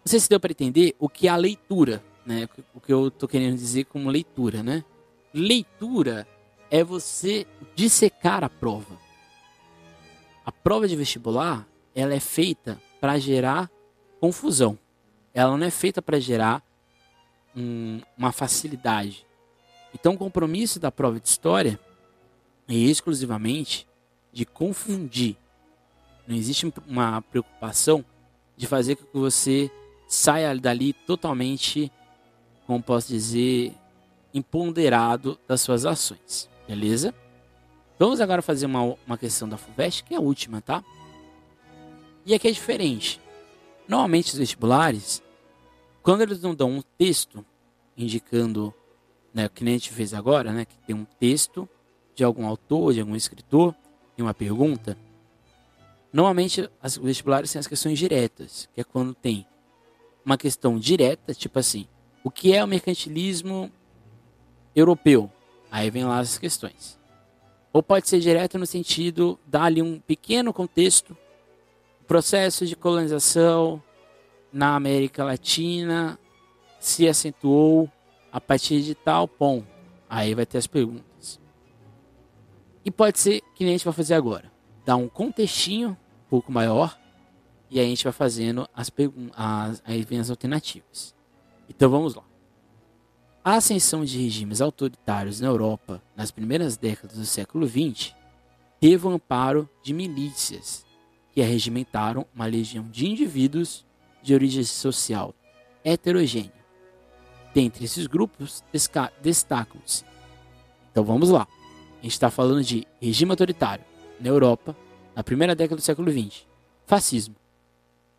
Não 0.05 0.11
sei 0.11 0.21
se 0.21 0.29
deu 0.29 0.39
para 0.39 0.53
entender 0.53 0.95
o 0.99 1.09
que 1.09 1.27
é 1.27 1.31
a 1.31 1.37
leitura, 1.37 2.03
né? 2.25 2.49
O 2.75 2.81
que 2.81 2.93
eu 2.93 3.09
estou 3.09 3.29
querendo 3.29 3.57
dizer 3.57 3.85
como 3.85 4.09
leitura, 4.09 4.63
né? 4.63 4.85
leitura 5.37 6.27
é 6.71 6.83
você 6.83 7.47
dissecar 7.75 8.43
a 8.43 8.49
prova. 8.49 8.97
A 10.45 10.51
prova 10.51 10.89
de 10.89 10.97
vestibular, 10.97 11.69
ela 11.95 12.15
é 12.15 12.21
feita 12.21 12.81
para 13.01 13.19
gerar 13.19 13.71
confusão. 14.19 14.79
Ela 15.35 15.57
não 15.57 15.67
é 15.67 15.71
feita 15.71 16.01
para 16.01 16.19
gerar 16.19 16.63
um, 17.55 18.01
uma 18.17 18.33
facilidade. 18.33 19.27
Então, 19.95 20.15
o 20.15 20.19
compromisso 20.19 20.81
da 20.81 20.91
prova 20.91 21.21
de 21.21 21.29
história 21.29 21.79
é 22.69 22.75
exclusivamente 22.75 23.86
de 24.37 24.45
confundir. 24.45 25.35
Não 26.29 26.37
existe 26.37 26.71
uma 26.87 27.23
preocupação 27.23 28.05
de 28.55 28.67
fazer 28.67 28.97
com 28.97 29.07
que 29.07 29.17
você 29.17 29.71
saia 30.07 30.55
dali 30.55 30.93
totalmente, 30.93 31.91
como 32.67 32.83
posso 32.83 33.09
dizer, 33.09 33.73
empoderado 34.35 35.41
das 35.49 35.63
suas 35.63 35.87
ações. 35.87 36.51
Beleza? 36.69 37.15
Vamos 37.99 38.21
agora 38.21 38.43
fazer 38.43 38.67
uma, 38.67 38.95
uma 39.07 39.17
questão 39.17 39.49
da 39.49 39.57
FUVEST, 39.57 40.05
que 40.05 40.13
é 40.13 40.19
a 40.19 40.21
última, 40.21 40.61
tá? 40.61 40.85
E 42.27 42.35
aqui 42.35 42.47
é 42.47 42.53
diferente. 42.53 43.19
Normalmente 43.89 44.33
os 44.33 44.39
vestibulares, 44.39 45.23
quando 46.03 46.21
eles 46.21 46.43
não 46.43 46.55
dão 46.55 46.71
um 46.71 46.83
texto 46.99 47.43
indicando, 47.97 48.75
né, 49.33 49.47
o 49.47 49.51
que 49.51 49.65
a 49.65 49.67
gente 49.67 49.91
fez 49.91 50.13
agora, 50.13 50.53
né, 50.53 50.67
que 50.67 50.77
tem 50.81 50.95
um 50.95 51.07
texto 51.07 51.67
de 52.15 52.23
algum 52.23 52.47
autor, 52.47 52.93
de 52.93 53.01
algum 53.01 53.17
escritor, 53.17 53.75
e 54.17 54.23
uma 54.23 54.35
pergunta, 54.35 54.97
normalmente 56.13 56.69
os 56.83 56.97
vestibulares 56.97 57.53
têm 57.53 57.61
as 57.61 57.67
questões 57.67 57.99
diretas, 57.99 58.69
que 58.75 58.81
é 58.81 58.85
quando 58.85 59.15
tem 59.15 59.47
uma 60.25 60.37
questão 60.37 60.79
direta, 60.79 61.35
tipo 61.35 61.59
assim, 61.59 61.87
o 62.25 62.31
que 62.31 62.53
é 62.53 62.63
o 62.65 62.67
mercantilismo 62.67 63.71
europeu? 64.75 65.31
Aí 65.71 65.91
vem 65.91 66.05
lá 66.05 66.19
as 66.19 66.39
questões. 66.39 66.99
Ou 67.73 67.83
pode 67.83 68.09
ser 68.09 68.21
direto 68.21 68.59
no 68.59 68.67
sentido, 68.67 69.39
dar 69.47 69.65
ali 69.65 69.83
um 69.83 70.01
pequeno 70.01 70.53
contexto, 70.53 71.17
processo 72.07 72.65
de 72.67 72.75
colonização 72.75 73.83
na 74.53 74.75
América 74.75 75.25
Latina 75.25 76.19
se 76.81 77.07
acentuou 77.09 77.91
a 78.33 78.41
partir 78.41 78.83
de 78.83 78.95
tal 78.95 79.27
ponto. 79.27 79.67
Aí 80.09 80.35
vai 80.35 80.47
ter 80.47 80.59
as 80.59 80.67
perguntas. 80.67 81.05
E 82.87 82.91
pode 82.93 83.19
ser 83.19 83.43
que 83.57 83.65
a 83.65 83.67
gente 83.67 83.85
vai 83.85 83.93
fazer 83.93 84.15
agora. 84.15 84.49
Dar 84.85 84.95
um 84.95 85.09
contextinho 85.09 85.91
um 85.91 86.31
pouco 86.31 86.53
maior 86.53 86.97
e 87.69 87.81
aí 87.81 87.87
a 87.87 87.89
gente 87.89 88.05
vai 88.05 88.13
fazendo 88.13 88.69
as 88.73 88.93
vem 90.07 90.21
as 90.21 90.31
alternativas. 90.31 91.13
Então 91.69 91.91
vamos 91.91 92.15
lá. 92.15 92.23
A 93.45 93.55
ascensão 93.55 94.05
de 94.05 94.23
regimes 94.23 94.61
autoritários 94.61 95.41
na 95.41 95.49
Europa 95.49 96.01
nas 96.15 96.31
primeiras 96.31 96.77
décadas 96.77 97.17
do 97.17 97.27
século 97.27 97.67
XX 97.67 98.15
teve 98.81 99.05
o 99.05 99.11
amparo 99.11 99.69
de 99.83 99.93
milícias 99.93 100.87
que 101.33 101.43
arregimentaram 101.43 102.25
uma 102.33 102.47
legião 102.47 102.85
de 102.85 103.09
indivíduos 103.09 103.85
de 104.23 104.33
origem 104.33 104.63
social 104.63 105.35
heterogênea. 105.85 106.65
Dentre 107.53 107.85
esses 107.85 108.07
grupos 108.07 108.63
destacam-se. 109.21 110.05
Então 110.93 111.03
vamos 111.03 111.31
lá. 111.31 111.49
A 112.01 112.03
gente 112.03 112.13
está 112.13 112.31
falando 112.31 112.63
de 112.63 112.87
regime 113.01 113.31
autoritário 113.31 113.85
na 114.21 114.29
Europa 114.29 114.77
na 115.15 115.25
primeira 115.25 115.55
década 115.55 115.77
do 115.77 115.83
século 115.83 116.11
XX. 116.11 116.45
Fascismo. 116.87 117.35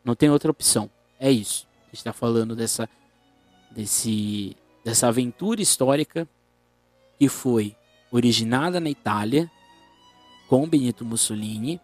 Não 0.04 0.16
tem 0.16 0.30
outra 0.30 0.52
opção. 0.52 0.90
É 1.20 1.32
isso. 1.32 1.68
A 1.84 1.86
gente 1.88 1.98
está 1.98 2.14
falando 2.14 2.56
dessa, 2.56 2.90
desse, 3.72 4.56
dessa 4.84 5.08
aventura 5.08 5.62
histórica 5.62 6.28
que 7.20 7.30
foi 7.30 7.76
originada 8.12 8.80
na 8.80 8.90
Itália 8.90 9.50
com 10.48 10.68
Benito 10.68 11.04
Mussolini, 11.04 11.80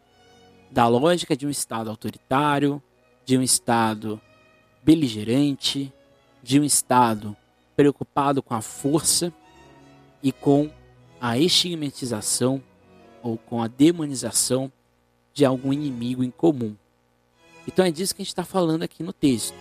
da 0.71 0.87
lógica 0.87 1.35
de 1.35 1.45
um 1.45 1.49
Estado 1.49 1.89
autoritário, 1.89 2.81
de 3.25 3.37
um 3.37 3.41
Estado 3.41 4.19
beligerante, 4.81 5.93
de 6.41 6.59
um 6.59 6.63
Estado 6.63 7.35
preocupado 7.75 8.41
com 8.41 8.53
a 8.53 8.61
força 8.61 9.33
e 10.21 10.31
com 10.31 10.69
a 11.23 11.37
estigmatização 11.37 12.61
ou 13.21 13.37
com 13.37 13.63
a 13.63 13.69
demonização 13.69 14.69
de 15.33 15.45
algum 15.45 15.71
inimigo 15.71 16.21
em 16.21 16.29
comum. 16.29 16.75
Então 17.65 17.85
é 17.85 17.91
disso 17.91 18.13
que 18.13 18.21
a 18.21 18.25
gente 18.25 18.33
está 18.33 18.43
falando 18.43 18.83
aqui 18.83 19.01
no 19.01 19.13
texto. 19.13 19.55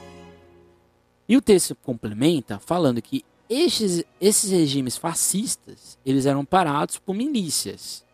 E 1.28 1.36
o 1.36 1.40
texto 1.40 1.76
complementa 1.76 2.58
falando 2.58 3.00
que 3.00 3.24
estes, 3.48 4.02
esses 4.20 4.50
regimes 4.50 4.96
fascistas 4.96 5.96
eles 6.04 6.26
eram 6.26 6.44
parados 6.44 6.98
por 6.98 7.14
milícias 7.14 8.04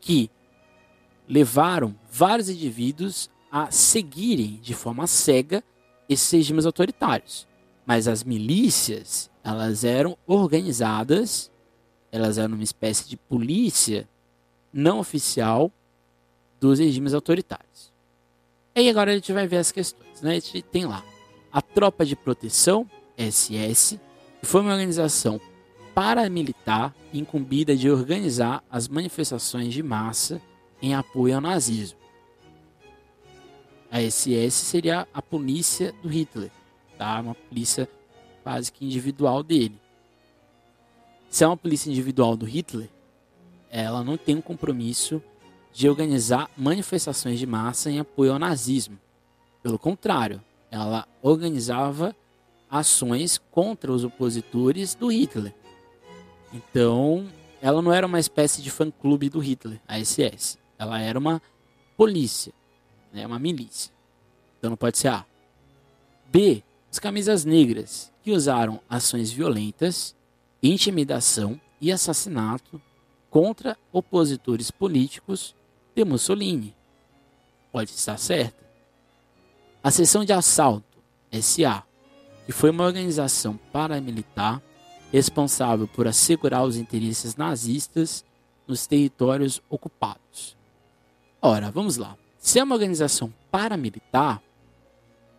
que 0.00 0.30
levaram 1.28 1.96
vários 2.08 2.48
indivíduos 2.48 3.28
a 3.50 3.72
seguirem 3.72 4.60
de 4.62 4.72
forma 4.72 5.08
cega 5.08 5.64
esses 6.08 6.30
regimes 6.30 6.64
autoritários. 6.64 7.44
Mas 7.84 8.06
as 8.06 8.22
milícias 8.22 9.28
elas 9.42 9.82
eram 9.82 10.16
organizadas, 10.28 11.50
elas 12.14 12.38
eram 12.38 12.54
uma 12.54 12.62
espécie 12.62 13.08
de 13.08 13.16
polícia 13.16 14.08
não 14.72 15.00
oficial 15.00 15.72
dos 16.60 16.78
regimes 16.78 17.12
autoritários. 17.12 17.92
E 18.72 18.88
agora 18.88 19.10
a 19.10 19.14
gente 19.16 19.32
vai 19.32 19.48
ver 19.48 19.56
as 19.56 19.72
questões. 19.72 20.22
Né? 20.22 20.30
A 20.30 20.34
gente 20.34 20.62
tem 20.62 20.86
lá 20.86 21.04
a 21.50 21.60
Tropa 21.60 22.06
de 22.06 22.14
Proteção, 22.14 22.88
SS, 23.18 23.98
que 24.38 24.46
foi 24.46 24.60
uma 24.60 24.70
organização 24.70 25.40
paramilitar 25.92 26.94
incumbida 27.12 27.74
de 27.76 27.90
organizar 27.90 28.62
as 28.70 28.86
manifestações 28.86 29.74
de 29.74 29.82
massa 29.82 30.40
em 30.80 30.94
apoio 30.94 31.34
ao 31.34 31.40
nazismo. 31.40 31.98
A 33.90 34.00
SS 34.00 34.52
seria 34.52 35.08
a 35.12 35.20
polícia 35.20 35.92
do 36.00 36.08
Hitler, 36.08 36.52
tá? 36.96 37.20
uma 37.20 37.34
polícia 37.34 37.90
quase 38.44 38.70
que 38.70 38.84
individual 38.84 39.42
dele. 39.42 39.83
Se 41.34 41.42
é 41.42 41.48
uma 41.48 41.56
polícia 41.56 41.90
individual 41.90 42.36
do 42.36 42.46
Hitler, 42.46 42.88
ela 43.68 44.04
não 44.04 44.16
tem 44.16 44.36
um 44.36 44.40
compromisso 44.40 45.20
de 45.72 45.88
organizar 45.88 46.48
manifestações 46.56 47.40
de 47.40 47.44
massa 47.44 47.90
em 47.90 47.98
apoio 47.98 48.32
ao 48.32 48.38
nazismo. 48.38 48.96
Pelo 49.60 49.76
contrário, 49.76 50.40
ela 50.70 51.08
organizava 51.20 52.14
ações 52.70 53.36
contra 53.50 53.90
os 53.90 54.04
opositores 54.04 54.94
do 54.94 55.10
Hitler. 55.10 55.52
Então, 56.52 57.26
ela 57.60 57.82
não 57.82 57.92
era 57.92 58.06
uma 58.06 58.20
espécie 58.20 58.62
de 58.62 58.70
fã-clube 58.70 59.28
do 59.28 59.40
Hitler, 59.40 59.80
a 59.88 59.98
SS. 59.98 60.56
Ela 60.78 61.00
era 61.00 61.18
uma 61.18 61.42
polícia, 61.96 62.52
né, 63.12 63.26
uma 63.26 63.40
milícia. 63.40 63.90
Então 64.56 64.70
não 64.70 64.76
pode 64.76 64.98
ser 64.98 65.08
A. 65.08 65.26
B. 66.30 66.62
As 66.88 67.00
camisas 67.00 67.44
negras, 67.44 68.12
que 68.22 68.30
usaram 68.30 68.80
ações 68.88 69.32
violentas, 69.32 70.14
intimidação 70.68 71.60
e 71.80 71.92
assassinato 71.92 72.80
contra 73.30 73.76
opositores 73.92 74.70
políticos 74.70 75.54
de 75.94 76.04
Mussolini. 76.04 76.74
Pode 77.70 77.90
estar 77.90 78.16
certa. 78.16 78.64
A 79.82 79.90
seção 79.90 80.24
de 80.24 80.32
assalto, 80.32 80.98
SA, 81.42 81.82
que 82.46 82.52
foi 82.52 82.70
uma 82.70 82.84
organização 82.84 83.58
paramilitar 83.72 84.62
responsável 85.12 85.86
por 85.86 86.06
assegurar 86.06 86.64
os 86.64 86.76
interesses 86.76 87.36
nazistas 87.36 88.24
nos 88.66 88.86
territórios 88.86 89.60
ocupados. 89.68 90.56
Ora, 91.40 91.70
vamos 91.70 91.96
lá. 91.96 92.16
Se 92.38 92.58
é 92.58 92.64
uma 92.64 92.74
organização 92.74 93.32
paramilitar, 93.50 94.42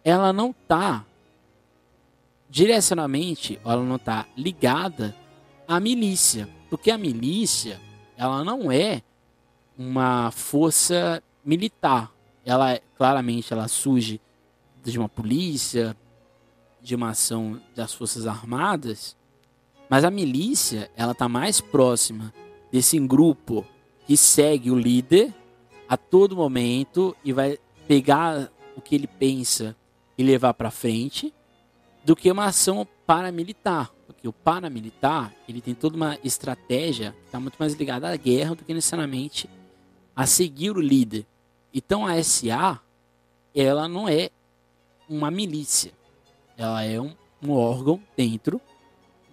ela 0.03 0.31
não 0.31 0.51
está 0.51 1.05
direcionamente, 2.55 3.59
ela 3.65 3.83
não 3.83 3.97
está 3.97 4.25
ligada 4.37 5.13
à 5.67 5.77
milícia, 5.77 6.47
porque 6.69 6.89
a 6.89 6.97
milícia 6.97 7.81
ela 8.15 8.45
não 8.45 8.71
é 8.71 9.01
uma 9.77 10.31
força 10.31 11.21
militar. 11.43 12.13
Ela 12.45 12.79
claramente 12.97 13.51
ela 13.51 13.67
surge 13.67 14.21
de 14.81 14.97
uma 14.97 15.09
polícia, 15.09 15.97
de 16.81 16.95
uma 16.95 17.09
ação 17.09 17.61
das 17.75 17.93
forças 17.93 18.25
armadas, 18.25 19.17
mas 19.89 20.05
a 20.05 20.09
milícia 20.09 20.89
ela 20.95 21.11
está 21.11 21.27
mais 21.27 21.59
próxima 21.59 22.33
desse 22.71 22.97
grupo 22.99 23.65
que 24.07 24.15
segue 24.15 24.71
o 24.71 24.79
líder 24.79 25.33
a 25.89 25.97
todo 25.97 26.37
momento 26.37 27.13
e 27.21 27.33
vai 27.33 27.59
pegar 27.85 28.49
o 28.77 28.81
que 28.81 28.95
ele 28.95 29.07
pensa 29.07 29.75
e 30.17 30.23
levar 30.23 30.53
para 30.53 30.71
frente, 30.71 31.33
do 32.05 32.15
que 32.15 32.31
uma 32.31 32.45
ação 32.45 32.87
paramilitar, 33.05 33.91
porque 34.05 34.27
o 34.27 34.33
paramilitar 34.33 35.33
ele 35.49 35.59
tem 35.59 35.73
toda 35.73 35.95
uma 35.95 36.17
estratégia 36.23 37.11
que 37.11 37.25
está 37.25 37.39
muito 37.39 37.55
mais 37.57 37.73
ligada 37.73 38.07
à 38.07 38.15
guerra 38.15 38.55
do 38.55 38.63
que 38.63 38.73
necessariamente 38.73 39.49
a 40.15 40.27
seguir 40.27 40.77
o 40.77 40.81
líder. 40.81 41.25
Então 41.73 42.05
a 42.05 42.21
SA, 42.23 42.79
ela 43.55 43.87
não 43.87 44.07
é 44.07 44.29
uma 45.09 45.31
milícia, 45.31 45.91
ela 46.55 46.83
é 46.83 47.01
um, 47.01 47.13
um 47.41 47.51
órgão 47.51 47.99
dentro 48.15 48.61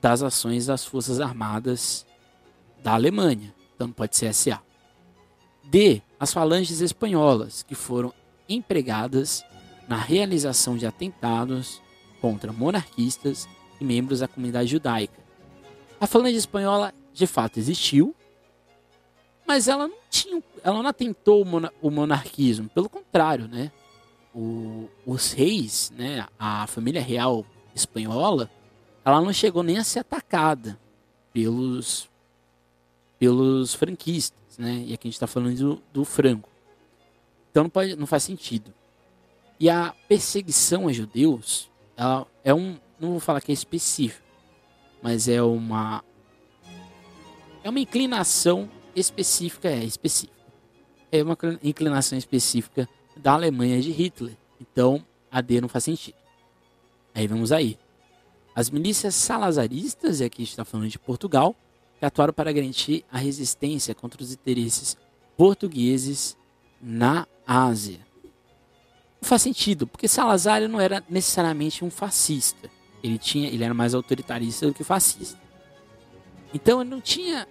das 0.00 0.22
ações 0.22 0.66
das 0.66 0.84
Forças 0.84 1.20
Armadas 1.20 2.06
da 2.82 2.94
Alemanha, 2.94 3.54
então 3.74 3.86
não 3.88 3.94
pode 3.94 4.16
ser 4.16 4.32
SA. 4.34 4.60
D. 5.62 6.02
As 6.18 6.32
falanges 6.32 6.80
espanholas, 6.80 7.62
que 7.62 7.74
foram 7.74 8.12
empregadas 8.48 9.44
na 9.88 9.96
realização 9.96 10.76
de 10.76 10.86
atentados 10.86 11.80
contra 12.22 12.52
monarquistas 12.52 13.48
e 13.80 13.84
membros 13.84 14.20
da 14.20 14.28
comunidade 14.28 14.70
judaica. 14.70 15.20
A 16.00 16.06
falange 16.06 16.36
espanhola 16.36 16.94
de 17.12 17.26
fato 17.26 17.58
existiu, 17.58 18.14
mas 19.44 19.66
ela 19.66 19.88
não 19.88 19.96
tinha, 20.08 20.40
ela 20.62 20.80
não 20.80 20.88
atentou 20.88 21.44
o 21.82 21.90
monarquismo, 21.90 22.68
pelo 22.68 22.88
contrário, 22.88 23.48
né? 23.48 23.72
O, 24.32 24.88
os 25.04 25.32
reis, 25.32 25.92
né, 25.94 26.26
a 26.38 26.66
família 26.66 27.02
real 27.02 27.44
espanhola, 27.74 28.48
ela 29.04 29.20
não 29.20 29.32
chegou 29.32 29.62
nem 29.62 29.76
a 29.76 29.84
ser 29.84 29.98
atacada 29.98 30.78
pelos 31.32 32.08
pelos 33.18 33.74
franquistas, 33.74 34.58
né? 34.58 34.84
E 34.86 34.94
aqui 34.94 35.06
a 35.06 35.08
gente 35.08 35.14
está 35.14 35.26
falando 35.26 35.56
do, 35.56 35.82
do 35.92 36.04
Franco. 36.04 36.48
Então 37.50 37.64
não, 37.64 37.70
pode, 37.70 37.94
não 37.94 38.06
faz 38.06 38.22
sentido. 38.22 38.72
E 39.60 39.70
a 39.70 39.94
perseguição 40.08 40.88
a 40.88 40.92
judeus, 40.92 41.70
ela 41.96 42.26
é 42.42 42.52
um, 42.54 42.78
não 42.98 43.10
vou 43.10 43.20
falar 43.20 43.40
que 43.40 43.52
é 43.52 43.54
específico, 43.54 44.22
mas 45.02 45.28
é 45.28 45.42
uma 45.42 46.04
é 47.64 47.70
uma 47.70 47.80
inclinação 47.80 48.68
específica, 48.94 49.68
é 49.68 49.84
específica. 49.84 50.32
É 51.10 51.22
uma 51.22 51.36
inclinação 51.62 52.18
específica 52.18 52.88
da 53.16 53.32
Alemanha 53.32 53.80
de 53.80 53.92
Hitler. 53.92 54.36
Então, 54.60 55.04
a 55.30 55.40
D 55.40 55.60
não 55.60 55.68
faz 55.68 55.84
sentido. 55.84 56.16
Aí 57.14 57.26
vamos 57.26 57.52
aí. 57.52 57.78
As 58.54 58.70
milícias 58.70 59.14
salazaristas, 59.14 60.20
e 60.20 60.24
aqui 60.24 60.42
está 60.42 60.64
falando 60.64 60.88
de 60.88 60.98
Portugal, 60.98 61.54
que 61.98 62.04
atuaram 62.04 62.32
para 62.32 62.52
garantir 62.52 63.04
a 63.10 63.18
resistência 63.18 63.94
contra 63.94 64.22
os 64.22 64.32
interesses 64.32 64.96
portugueses 65.36 66.36
na 66.80 67.26
Ásia. 67.46 68.00
Não 69.22 69.28
faz 69.28 69.42
sentido, 69.42 69.86
porque 69.86 70.08
Salazar 70.08 70.68
não 70.68 70.80
era 70.80 71.00
necessariamente 71.08 71.84
um 71.84 71.90
fascista. 71.90 72.68
Ele, 73.04 73.16
tinha, 73.16 73.48
ele 73.48 73.62
era 73.62 73.72
mais 73.72 73.94
autoritarista 73.94 74.66
do 74.66 74.74
que 74.74 74.82
fascista. 74.82 75.40
Então 76.52 76.80
ele 76.80 76.90
não 76.90 77.00
tinha 77.00 77.46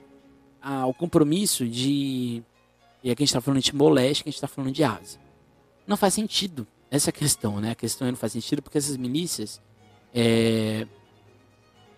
ah, 0.62 0.86
o 0.86 0.94
compromisso 0.94 1.66
de. 1.66 2.44
E 3.02 3.10
aqui 3.10 3.24
a 3.24 3.26
gente 3.26 3.30
está 3.30 3.40
falando 3.40 3.62
de 3.62 3.68
Timor-Leste, 3.68 4.24
a 4.24 4.26
gente 4.26 4.36
está 4.36 4.50
falando 4.50 4.74
de 4.74 4.84
Ásia. 4.84 5.20
Não 5.88 5.96
faz 5.96 6.14
sentido 6.14 6.68
essa 6.92 7.10
questão, 7.10 7.62
né? 7.62 7.72
A 7.72 7.76
questão 7.76 8.06
não 8.06 8.18
faz 8.18 8.34
sentido 8.34 8.62
porque 8.62 8.78
essas 8.78 8.98
milícias. 8.98 9.62
É, 10.14 10.86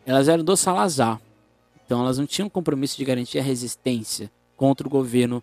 elas 0.06 0.28
eram 0.28 0.44
do 0.44 0.56
Salazar. 0.56 1.20
Então 1.84 2.02
elas 2.02 2.20
não 2.20 2.28
tinham 2.28 2.48
compromisso 2.48 2.96
de 2.96 3.04
garantir 3.04 3.40
a 3.40 3.44
resistência 3.44 4.32
contra 4.56 4.88
o 4.88 4.90
governo 4.90 5.42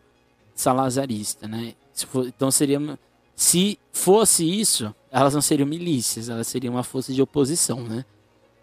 salazarista, 0.55 1.49
né? 1.49 1.75
Então 2.29 2.49
seria. 2.53 2.79
Se 3.41 3.79
fosse 3.91 4.45
isso, 4.45 4.95
elas 5.11 5.33
não 5.33 5.41
seriam 5.41 5.67
milícias, 5.67 6.29
elas 6.29 6.47
seriam 6.47 6.75
uma 6.75 6.83
força 6.83 7.11
de 7.11 7.23
oposição, 7.23 7.83
né? 7.83 8.05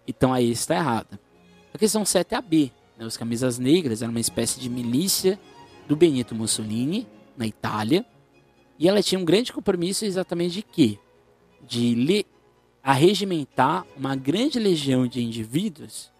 Então 0.06 0.32
aí 0.32 0.52
está 0.52 0.76
errada. 0.76 1.18
A 1.74 1.76
questão 1.76 2.04
7 2.04 2.32
é 2.32 2.38
a 2.38 2.40
B. 2.40 2.70
Né? 2.96 3.04
Os 3.04 3.16
camisas 3.16 3.58
negras 3.58 4.02
eram 4.02 4.12
uma 4.12 4.20
espécie 4.20 4.60
de 4.60 4.70
milícia 4.70 5.36
do 5.88 5.96
Benito 5.96 6.32
Mussolini, 6.32 7.08
na 7.36 7.44
Itália. 7.44 8.06
E 8.78 8.88
ela 8.88 9.02
tinha 9.02 9.18
um 9.18 9.24
grande 9.24 9.52
compromisso 9.52 10.04
exatamente 10.04 10.52
de 10.52 10.62
quê? 10.62 10.96
De 11.66 11.96
le 11.96 12.24
arregimentar 12.80 13.84
uma 13.96 14.14
grande 14.14 14.60
legião 14.60 15.08
de 15.08 15.20
indivíduos 15.20 16.12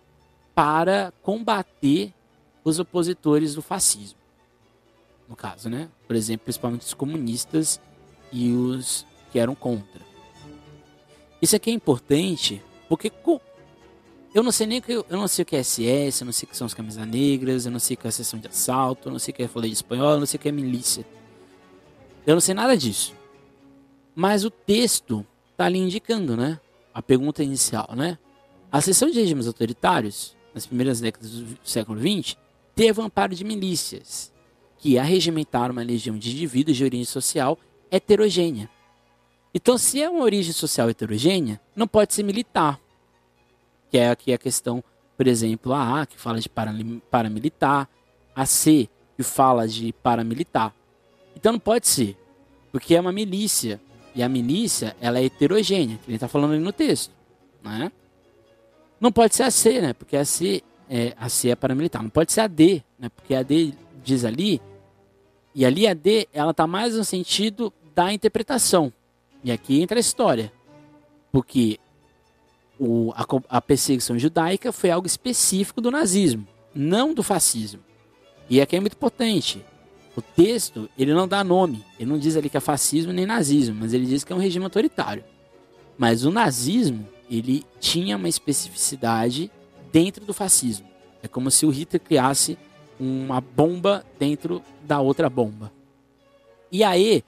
para 0.52 1.12
combater 1.22 2.12
os 2.64 2.80
opositores 2.80 3.54
do 3.54 3.62
fascismo. 3.62 4.18
No 5.28 5.36
caso, 5.36 5.70
né? 5.70 5.88
Por 6.08 6.16
exemplo, 6.16 6.42
principalmente 6.46 6.80
os 6.80 6.92
comunistas 6.92 7.80
e 8.32 8.52
os 8.52 9.06
que 9.30 9.38
eram 9.38 9.54
contra. 9.54 10.00
Isso 11.40 11.54
aqui 11.54 11.70
é 11.70 11.72
importante 11.72 12.62
porque 12.88 13.12
eu 14.34 14.42
não 14.42 14.52
sei 14.52 14.66
nem 14.66 14.80
que 14.80 14.92
eu 14.92 15.04
não 15.10 15.28
sei 15.28 15.42
o 15.42 15.46
que 15.46 15.56
é 15.56 15.62
SS, 15.62 16.20
eu 16.20 16.26
não 16.26 16.32
sei 16.32 16.46
o 16.46 16.50
que 16.50 16.56
são 16.56 16.66
as 16.66 16.74
camisas 16.74 17.06
negras, 17.06 17.66
eu 17.66 17.72
não 17.72 17.78
sei 17.78 17.94
o 17.94 17.98
que 17.98 18.06
é 18.06 18.08
a 18.08 18.12
sessão 18.12 18.38
de 18.38 18.48
assalto, 18.48 19.08
eu 19.08 19.12
não 19.12 19.18
sei 19.18 19.32
o 19.32 19.34
que 19.34 19.42
é 19.42 19.48
folha 19.48 19.66
de 19.68 19.74
espanhol, 19.74 20.12
eu 20.12 20.18
não 20.18 20.26
sei 20.26 20.38
o 20.38 20.40
que 20.40 20.48
é 20.48 20.52
milícia. 20.52 21.06
Eu 22.26 22.34
não 22.34 22.40
sei 22.40 22.54
nada 22.54 22.76
disso. 22.76 23.14
Mas 24.14 24.44
o 24.44 24.50
texto 24.50 25.24
está 25.50 25.66
ali 25.66 25.78
indicando, 25.78 26.36
né? 26.36 26.60
A 26.92 27.00
pergunta 27.00 27.42
inicial, 27.42 27.88
né? 27.96 28.18
A 28.70 28.80
sessão 28.80 29.10
de 29.10 29.18
regimes 29.18 29.46
autoritários, 29.46 30.36
nas 30.54 30.66
primeiras 30.66 31.00
décadas 31.00 31.30
do 31.30 31.58
século 31.64 31.98
XX, 31.98 32.36
teve 32.74 33.00
o 33.00 33.04
amparo 33.04 33.34
de 33.34 33.44
milícias, 33.44 34.32
que 34.76 34.98
arregimentaram 34.98 35.72
uma 35.72 35.82
legião 35.82 36.18
de 36.18 36.30
indivíduos 36.30 36.76
de 36.76 36.84
origem 36.84 37.04
social 37.04 37.58
heterogênea. 37.90 38.68
Então, 39.54 39.78
se 39.78 40.02
é 40.02 40.08
uma 40.08 40.24
origem 40.24 40.52
social 40.52 40.90
heterogênea, 40.90 41.60
não 41.74 41.88
pode 41.88 42.14
ser 42.14 42.22
militar 42.22 42.80
que 43.90 43.98
é 43.98 44.10
aqui 44.10 44.32
a 44.32 44.38
questão, 44.38 44.82
por 45.16 45.26
exemplo, 45.26 45.72
a 45.72 46.02
A, 46.02 46.06
que 46.06 46.18
fala 46.18 46.40
de 46.40 46.48
paramilitar, 46.48 47.88
a 48.34 48.46
C, 48.46 48.88
que 49.16 49.22
fala 49.22 49.66
de 49.66 49.92
paramilitar. 49.92 50.72
Então 51.34 51.52
não 51.52 51.58
pode 51.58 51.88
ser, 51.88 52.16
porque 52.70 52.94
é 52.94 53.00
uma 53.00 53.12
milícia, 53.12 53.80
e 54.14 54.22
a 54.22 54.28
milícia 54.28 54.96
ela 55.00 55.18
é 55.18 55.24
heterogênea, 55.24 55.98
que 55.98 56.10
ele 56.10 56.16
está 56.16 56.28
falando 56.28 56.52
ali 56.52 56.62
no 56.62 56.72
texto. 56.72 57.12
Né? 57.62 57.90
Não 59.00 59.10
pode 59.10 59.34
ser 59.34 59.44
a 59.44 59.50
C, 59.50 59.80
né? 59.80 59.92
porque 59.92 60.16
a 60.16 60.24
C 60.24 60.62
é, 60.90 61.14
a 61.18 61.28
C 61.28 61.50
é 61.50 61.56
paramilitar. 61.56 62.02
Não 62.02 62.10
pode 62.10 62.32
ser 62.32 62.40
a 62.40 62.46
D, 62.46 62.82
né? 62.98 63.08
porque 63.08 63.34
a 63.34 63.42
D 63.42 63.74
diz 64.02 64.24
ali, 64.24 64.60
e 65.58 65.64
ali 65.64 65.88
a 65.88 65.92
D 65.92 66.28
ela 66.32 66.52
está 66.52 66.68
mais 66.68 66.94
no 66.94 67.04
sentido 67.04 67.72
da 67.92 68.12
interpretação. 68.12 68.92
E 69.42 69.50
aqui 69.50 69.82
entra 69.82 69.98
a 69.98 70.00
história. 70.00 70.52
Porque 71.32 71.80
o, 72.78 73.12
a, 73.16 73.26
a 73.56 73.60
perseguição 73.60 74.16
judaica 74.16 74.70
foi 74.70 74.92
algo 74.92 75.08
específico 75.08 75.80
do 75.80 75.90
nazismo, 75.90 76.46
não 76.72 77.12
do 77.12 77.24
fascismo. 77.24 77.80
E 78.48 78.60
aqui 78.60 78.76
é 78.76 78.80
muito 78.80 78.96
potente. 78.96 79.64
O 80.14 80.22
texto, 80.22 80.88
ele 80.96 81.12
não 81.12 81.26
dá 81.26 81.42
nome. 81.42 81.84
Ele 81.98 82.08
não 82.08 82.20
diz 82.20 82.36
ali 82.36 82.48
que 82.48 82.56
é 82.56 82.60
fascismo 82.60 83.12
nem 83.12 83.26
nazismo, 83.26 83.74
mas 83.80 83.92
ele 83.92 84.06
diz 84.06 84.22
que 84.22 84.32
é 84.32 84.36
um 84.36 84.38
regime 84.38 84.64
autoritário. 84.64 85.24
Mas 85.98 86.24
o 86.24 86.30
nazismo, 86.30 87.04
ele 87.28 87.66
tinha 87.80 88.16
uma 88.16 88.28
especificidade 88.28 89.50
dentro 89.90 90.24
do 90.24 90.32
fascismo. 90.32 90.86
É 91.20 91.26
como 91.26 91.50
se 91.50 91.66
o 91.66 91.70
Hitler 91.70 92.00
criasse 92.00 92.56
uma 92.98 93.40
bomba 93.40 94.04
dentro 94.18 94.62
da 94.82 95.00
outra 95.00 95.28
bomba. 95.28 95.72
E 96.70 96.82
aí 96.84 97.24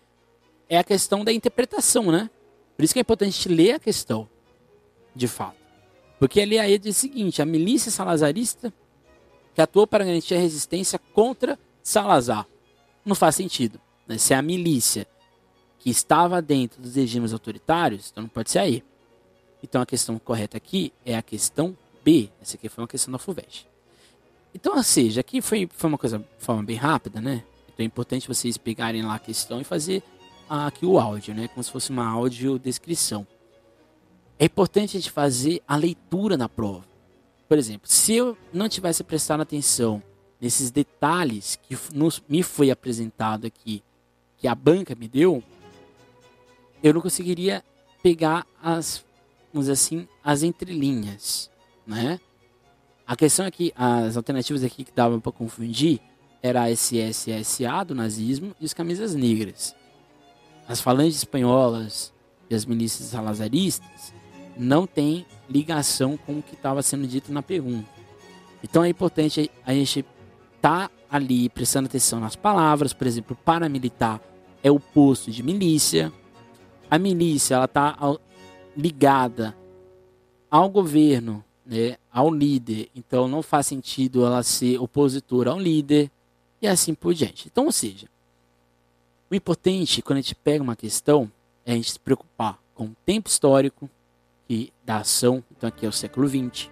é 0.69 0.79
a 0.79 0.85
questão 0.85 1.25
da 1.25 1.33
interpretação, 1.33 2.11
né? 2.11 2.29
Por 2.77 2.85
isso 2.85 2.93
que 2.93 3.01
é 3.01 3.03
importante 3.03 3.49
ler 3.49 3.75
a 3.75 3.79
questão 3.79 4.29
de 5.15 5.29
fato. 5.29 5.57
Porque 6.19 6.41
ali 6.41 6.59
aí 6.59 6.79
diz 6.79 6.97
o 6.97 7.01
seguinte: 7.01 7.41
a 7.41 7.47
milícia 7.47 7.91
salazarista 7.91 8.73
que 9.55 9.61
atuou 9.61 9.87
para 9.87 10.05
garantir 10.05 10.35
a 10.35 10.39
resistência 10.39 10.99
contra 11.13 11.59
Salazar. 11.83 12.47
Não 13.05 13.15
faz 13.15 13.35
sentido. 13.35 13.81
Né? 14.07 14.19
Se 14.19 14.33
é 14.33 14.37
a 14.37 14.43
milícia 14.43 15.07
que 15.79 15.91
estava 15.91 16.41
dentro 16.43 16.81
dos 16.81 16.95
regimes 16.95 17.33
autoritários, 17.33 18.11
então 18.11 18.23
não 18.23 18.29
pode 18.29 18.51
ser 18.51 18.59
aí. 18.59 18.85
Então 19.63 19.81
a 19.81 19.87
questão 19.87 20.19
correta 20.19 20.57
aqui 20.57 20.93
é 21.05 21.17
a 21.17 21.23
questão 21.23 21.77
B. 22.05 22.31
Essa 22.41 22.57
aqui 22.57 22.69
foi 22.69 22.83
uma 22.83 22.89
questão 22.89 23.13
da 23.13 23.19
FUVEST. 23.19 23.67
Então, 24.55 24.77
ou 24.77 24.83
seja, 24.83 25.21
aqui 25.21 25.41
foi, 25.41 25.69
foi 25.73 25.89
uma 25.89 25.99
coisa 25.99 26.25
forma 26.39 26.63
bem 26.63 26.77
rápida, 26.77 27.21
né? 27.21 27.45
Então 27.67 27.85
é 27.85 27.87
importante 27.87 28.29
vocês 28.29 28.59
pegarem 28.59 29.03
lá 29.03 29.15
a 29.15 29.19
questão 29.19 29.61
e 29.61 29.65
fazer 29.65 30.03
aqui 30.49 30.85
o 30.85 30.99
áudio, 30.99 31.35
né? 31.35 31.49
Como 31.49 31.63
se 31.63 31.71
fosse 31.71 31.91
uma 31.91 32.07
audiodescrição. 32.09 33.27
É 34.39 34.47
importante 34.47 34.97
a 34.97 35.01
gente 35.01 35.11
fazer 35.11 35.63
a 35.69 35.77
leitura 35.77 36.37
na 36.37 36.49
prova. 36.49 36.85
Por 37.49 37.59
exemplo, 37.59 37.89
se 37.89 38.15
eu 38.15 38.37
não 38.53 38.69
tivesse 38.69 39.05
prestado 39.05 39.41
atenção 39.41 40.03
nesses 40.41 40.71
detalhes 40.71 41.57
que 41.63 41.77
nos, 41.95 42.23
me 42.29 42.43
foi 42.43 42.71
apresentado 42.71 43.47
aqui, 43.47 43.83
que 44.39 44.49
a 44.49 44.55
banca 44.55 44.95
me 44.95 45.07
deu, 45.07 45.43
eu 46.83 46.95
não 46.95 47.01
conseguiria 47.01 47.63
pegar 48.03 48.47
as, 48.63 49.05
vamos 49.53 49.69
assim, 49.69 50.09
as 50.25 50.43
entrelinhas, 50.43 51.51
né? 51.87 52.19
A 53.11 53.17
questão 53.17 53.45
é 53.45 53.51
que 53.51 53.73
as 53.75 54.17
alternativas 54.17 54.63
aqui 54.63 54.85
que 54.85 54.93
davam 54.95 55.19
para 55.19 55.33
confundir 55.33 55.99
era 56.41 56.63
a 56.63 56.71
SSSA 56.71 57.85
do 57.85 57.93
nazismo 57.93 58.55
e 58.61 58.65
os 58.65 58.73
camisas 58.73 59.17
negras. 59.17 59.75
As 60.69 60.81
falanges 60.81 61.17
espanholas 61.17 62.13
e 62.49 62.55
as 62.55 62.65
milícias 62.65 63.09
salazaristas 63.09 64.15
não 64.57 64.87
tem 64.87 65.27
ligação 65.49 66.17
com 66.17 66.39
o 66.39 66.43
que 66.43 66.55
estava 66.55 66.83
sendo 66.83 67.05
dito 67.05 67.33
na 67.33 67.43
pergunta. 67.43 67.91
Então 68.63 68.85
é 68.85 68.89
importante 68.89 69.51
a 69.67 69.75
gente 69.75 70.07
estar 70.55 70.89
tá 70.89 70.91
ali 71.11 71.49
prestando 71.49 71.87
atenção 71.87 72.21
nas 72.21 72.37
palavras, 72.37 72.93
por 72.93 73.09
exemplo, 73.09 73.37
paramilitar 73.45 74.21
é 74.63 74.71
o 74.71 74.79
posto 74.79 75.33
de 75.33 75.43
milícia. 75.43 76.13
A 76.89 76.97
milícia 76.97 77.57
ela 77.57 77.65
está 77.65 77.99
ligada 78.77 79.57
ao 80.49 80.71
governo 80.71 81.45
né, 81.65 81.97
ao 82.13 82.33
líder. 82.33 82.91
Então 82.95 83.29
não 83.29 83.43
faz 83.43 83.67
sentido 83.67 84.25
ela 84.25 84.43
ser 84.43 84.81
opositora 84.81 85.51
ao 85.51 85.59
líder 85.59 86.11
e 86.61 86.67
assim 86.67 86.95
por 86.95 87.15
diante. 87.15 87.49
Então, 87.49 87.67
ou 87.67 87.73
seja, 87.73 88.07
o 89.31 89.35
importante 89.35 90.03
quando 90.03 90.19
a 90.19 90.21
gente 90.21 90.35
pega 90.35 90.63
uma 90.63 90.77
questão 90.77 91.31
é 91.65 91.73
a 91.73 91.77
gente 91.77 91.93
se 91.93 91.99
preocupar 91.99 92.59
com 92.75 92.87
o 92.87 92.97
tempo 93.05 93.29
histórico 93.29 93.89
que, 94.49 94.73
da 94.85 94.99
ação. 94.99 95.43
Então 95.51 95.69
aqui 95.69 95.87
é 95.87 95.89
o 95.89 95.93
século 95.93 96.29
XX, 96.29 96.69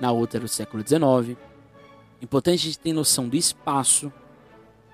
na 0.00 0.12
outra 0.12 0.38
era 0.38 0.44
o 0.44 0.48
século 0.48 0.86
XIX. 0.86 1.38
Importante 2.20 2.60
a 2.60 2.64
gente 2.64 2.78
ter 2.78 2.92
noção 2.92 3.28
do 3.28 3.36
espaço 3.36 4.12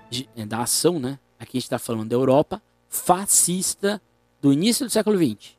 de, 0.09 0.29
é, 0.35 0.45
da 0.45 0.61
ação, 0.61 0.99
né? 0.99 1.19
Aqui 1.39 1.57
a 1.57 1.59
gente 1.59 1.65
está 1.65 1.79
falando 1.79 2.09
da 2.09 2.15
Europa 2.15 2.61
fascista 2.87 4.01
do 4.41 4.53
início 4.53 4.85
do 4.85 4.91
século 4.91 5.17
XX. 5.17 5.57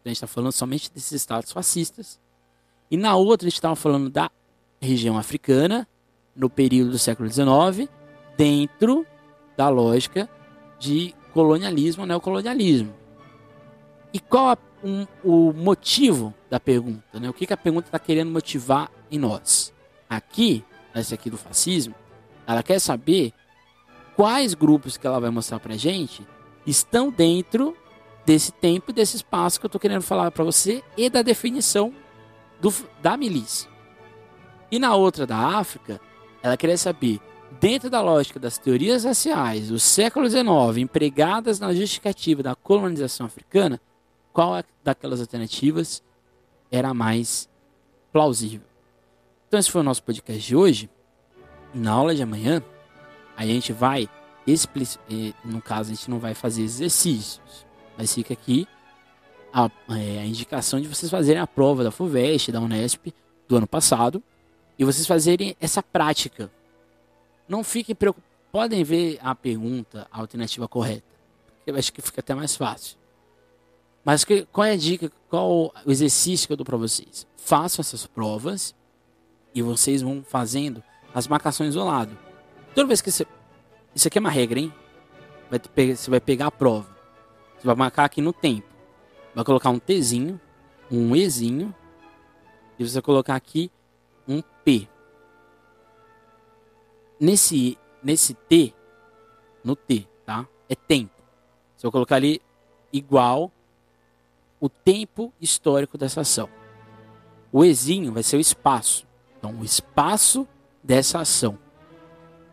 Então, 0.00 0.04
a 0.04 0.08
gente 0.08 0.16
está 0.16 0.26
falando 0.26 0.52
somente 0.52 0.90
desses 0.92 1.12
estados 1.12 1.50
fascistas. 1.50 2.20
E 2.90 2.96
na 2.96 3.16
outra 3.16 3.46
a 3.46 3.48
gente 3.48 3.58
estava 3.58 3.76
falando 3.76 4.08
da 4.08 4.30
região 4.80 5.18
africana, 5.18 5.86
no 6.34 6.50
período 6.50 6.92
do 6.92 6.98
século 6.98 7.28
XIX, 7.28 7.88
dentro 8.36 9.06
da 9.56 9.68
lógica 9.68 10.28
de 10.78 11.14
colonialismo, 11.32 12.06
neocolonialismo. 12.06 12.94
E 14.12 14.20
qual 14.20 14.50
a, 14.50 14.58
um, 14.84 15.06
o 15.24 15.52
motivo 15.52 16.32
da 16.48 16.60
pergunta? 16.60 17.18
Né? 17.18 17.28
O 17.28 17.32
que, 17.32 17.46
que 17.46 17.52
a 17.52 17.56
pergunta 17.56 17.88
está 17.88 17.98
querendo 17.98 18.30
motivar 18.30 18.90
em 19.10 19.18
nós? 19.18 19.72
Aqui, 20.08 20.64
essa 20.94 21.14
aqui 21.14 21.30
do 21.30 21.36
fascismo, 21.36 21.94
ela 22.46 22.62
quer 22.62 22.78
saber 22.78 23.32
quais 24.14 24.54
grupos 24.54 24.96
que 24.96 25.06
ela 25.06 25.20
vai 25.20 25.30
mostrar 25.30 25.58
para 25.58 25.76
gente 25.76 26.26
estão 26.66 27.10
dentro 27.10 27.76
desse 28.24 28.52
tempo 28.52 28.92
desse 28.92 29.16
espaço 29.16 29.60
que 29.60 29.66
eu 29.66 29.68
estou 29.68 29.80
querendo 29.80 30.02
falar 30.02 30.30
para 30.30 30.42
você 30.42 30.82
e 30.96 31.08
da 31.08 31.22
definição 31.22 31.92
do, 32.60 32.72
da 33.02 33.16
milícia. 33.16 33.70
E 34.70 34.78
na 34.78 34.94
outra 34.94 35.26
da 35.26 35.36
África, 35.36 36.00
ela 36.42 36.56
queria 36.56 36.76
saber, 36.76 37.20
dentro 37.60 37.88
da 37.88 38.00
lógica 38.00 38.38
das 38.38 38.58
teorias 38.58 39.04
raciais 39.04 39.68
do 39.68 39.78
século 39.78 40.28
XIX, 40.28 40.78
empregadas 40.78 41.60
na 41.60 41.72
justificativa 41.72 42.42
da 42.42 42.54
colonização 42.54 43.26
africana, 43.26 43.80
qual 44.32 44.62
daquelas 44.84 45.20
alternativas 45.20 46.02
era 46.70 46.92
mais 46.92 47.48
plausível. 48.12 48.66
Então 49.48 49.60
esse 49.60 49.70
foi 49.70 49.80
o 49.80 49.84
nosso 49.84 50.02
podcast 50.02 50.46
de 50.46 50.56
hoje. 50.56 50.90
Na 51.72 51.92
aula 51.92 52.14
de 52.14 52.22
amanhã, 52.22 52.62
a 53.36 53.46
gente 53.46 53.72
vai, 53.72 54.08
eh, 54.46 55.32
no 55.44 55.60
caso, 55.60 55.90
a 55.90 55.94
gente 55.94 56.10
não 56.10 56.18
vai 56.18 56.34
fazer 56.34 56.62
exercícios, 56.62 57.66
mas 57.96 58.14
fica 58.14 58.32
aqui 58.32 58.66
a, 59.56 59.70
é, 59.88 60.18
a 60.18 60.26
indicação 60.26 60.78
de 60.78 60.86
vocês 60.86 61.10
fazerem 61.10 61.40
a 61.40 61.46
prova 61.46 61.82
da 61.82 61.90
FUVEST, 61.90 62.52
da 62.52 62.60
Unesp, 62.60 63.06
do 63.48 63.56
ano 63.56 63.66
passado, 63.66 64.22
e 64.78 64.84
vocês 64.84 65.06
fazerem 65.06 65.56
essa 65.58 65.82
prática. 65.82 66.50
Não 67.48 67.64
fiquem 67.64 67.94
preocupados. 67.94 68.26
Podem 68.52 68.84
ver 68.84 69.18
a 69.22 69.34
pergunta, 69.34 70.06
a 70.12 70.20
alternativa 70.20 70.68
correta. 70.68 71.06
Eu 71.66 71.74
acho 71.74 71.90
que 71.90 72.02
fica 72.02 72.20
até 72.20 72.34
mais 72.34 72.54
fácil. 72.54 72.98
Mas 74.04 74.24
que, 74.24 74.46
qual 74.52 74.66
é 74.66 74.72
a 74.72 74.76
dica, 74.76 75.10
qual 75.28 75.72
o 75.84 75.90
exercício 75.90 76.46
que 76.46 76.52
eu 76.52 76.56
dou 76.56 76.64
para 76.64 76.76
vocês? 76.76 77.26
Façam 77.36 77.80
essas 77.80 78.06
provas 78.06 78.74
e 79.54 79.62
vocês 79.62 80.02
vão 80.02 80.22
fazendo 80.22 80.82
as 81.14 81.26
marcações 81.26 81.74
do 81.74 81.84
lado. 81.84 82.16
Toda 82.74 82.86
vez 82.86 83.00
que 83.00 83.10
você. 83.10 83.26
Isso 83.94 84.06
aqui 84.06 84.18
é 84.18 84.20
uma 84.20 84.30
regra, 84.30 84.60
hein? 84.60 84.72
Vai 85.50 85.60
você 85.94 86.10
vai 86.10 86.20
pegar 86.20 86.48
a 86.48 86.50
prova. 86.50 86.88
Você 87.58 87.66
vai 87.66 87.74
marcar 87.74 88.04
aqui 88.04 88.20
no 88.20 88.32
tempo. 88.32 88.65
Vai 89.36 89.44
colocar 89.44 89.68
um 89.68 89.78
Tzinho, 89.78 90.40
um 90.90 91.14
Ezinho. 91.14 91.74
E 92.78 92.88
você 92.88 92.94
vai 92.94 93.02
colocar 93.02 93.34
aqui 93.34 93.70
um 94.26 94.40
P. 94.64 94.88
Nesse, 97.20 97.76
nesse 98.02 98.32
T, 98.32 98.72
no 99.62 99.76
T, 99.76 100.08
tá? 100.24 100.48
É 100.70 100.74
tempo. 100.74 101.22
Você 101.76 101.86
vai 101.86 101.92
colocar 101.92 102.16
ali 102.16 102.40
igual 102.90 103.52
o 104.58 104.70
tempo 104.70 105.30
histórico 105.38 105.98
dessa 105.98 106.22
ação. 106.22 106.48
O 107.52 107.62
Ezinho 107.62 108.14
vai 108.14 108.22
ser 108.22 108.38
o 108.38 108.40
espaço. 108.40 109.06
Então, 109.36 109.54
o 109.60 109.64
espaço 109.64 110.48
dessa 110.82 111.20
ação. 111.20 111.58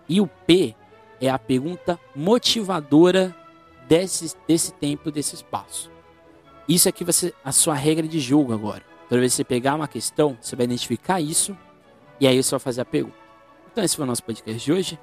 E 0.10 0.20
o 0.20 0.28
P 0.28 0.76
é 1.22 1.30
a 1.30 1.40
pergunta 1.40 1.98
motivadora 2.14 3.34
desse, 3.88 4.36
desse 4.46 4.74
tempo, 4.74 5.10
desse 5.10 5.36
espaço. 5.36 5.93
Isso 6.68 6.88
aqui 6.88 7.04
vai 7.04 7.14
ser 7.14 7.36
a 7.44 7.52
sua 7.52 7.76
regra 7.76 8.08
de 8.08 8.20
jogo 8.20 8.54
agora. 8.54 8.84
Toda 9.10 9.20
vez 9.20 9.34
que 9.34 9.38
você 9.38 9.44
pegar 9.44 9.76
uma 9.76 9.88
questão, 9.88 10.38
você 10.40 10.56
vai 10.56 10.66
identificar 10.66 11.20
isso 11.20 11.58
e 12.20 12.28
aí 12.28 12.42
você 12.42 12.52
vai 12.52 12.60
fazer 12.60 12.82
a 12.82 12.86
pergunta. 12.86 13.18
Então 13.72 13.84
esse 13.84 13.96
foi 13.96 14.06
o 14.06 14.08
nosso 14.08 14.24
podcast 14.24 14.64
de 14.64 14.72
hoje. 14.72 15.00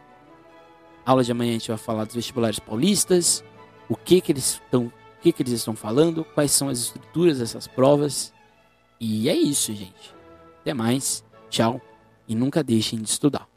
aula 1.04 1.24
de 1.24 1.32
amanhã 1.32 1.50
a 1.50 1.52
gente 1.54 1.68
vai 1.68 1.78
falar 1.78 2.04
dos 2.04 2.14
vestibulares 2.14 2.58
paulistas, 2.58 3.44
o 3.88 3.96
que 3.96 4.20
que 4.20 4.32
eles 4.32 4.52
estão 4.52 4.92
o 5.20 5.22
que, 5.22 5.32
que 5.32 5.42
eles 5.42 5.52
estão 5.52 5.76
falando, 5.76 6.24
quais 6.24 6.50
são 6.50 6.70
as 6.70 6.78
estruturas 6.78 7.40
dessas 7.40 7.66
provas. 7.66 8.32
E 8.98 9.28
é 9.28 9.34
isso, 9.34 9.70
gente. 9.74 10.14
Até 10.62 10.72
mais, 10.72 11.22
tchau 11.50 11.78
e 12.26 12.34
nunca 12.34 12.62
deixem 12.64 12.98
de 13.02 13.10
estudar. 13.10 13.49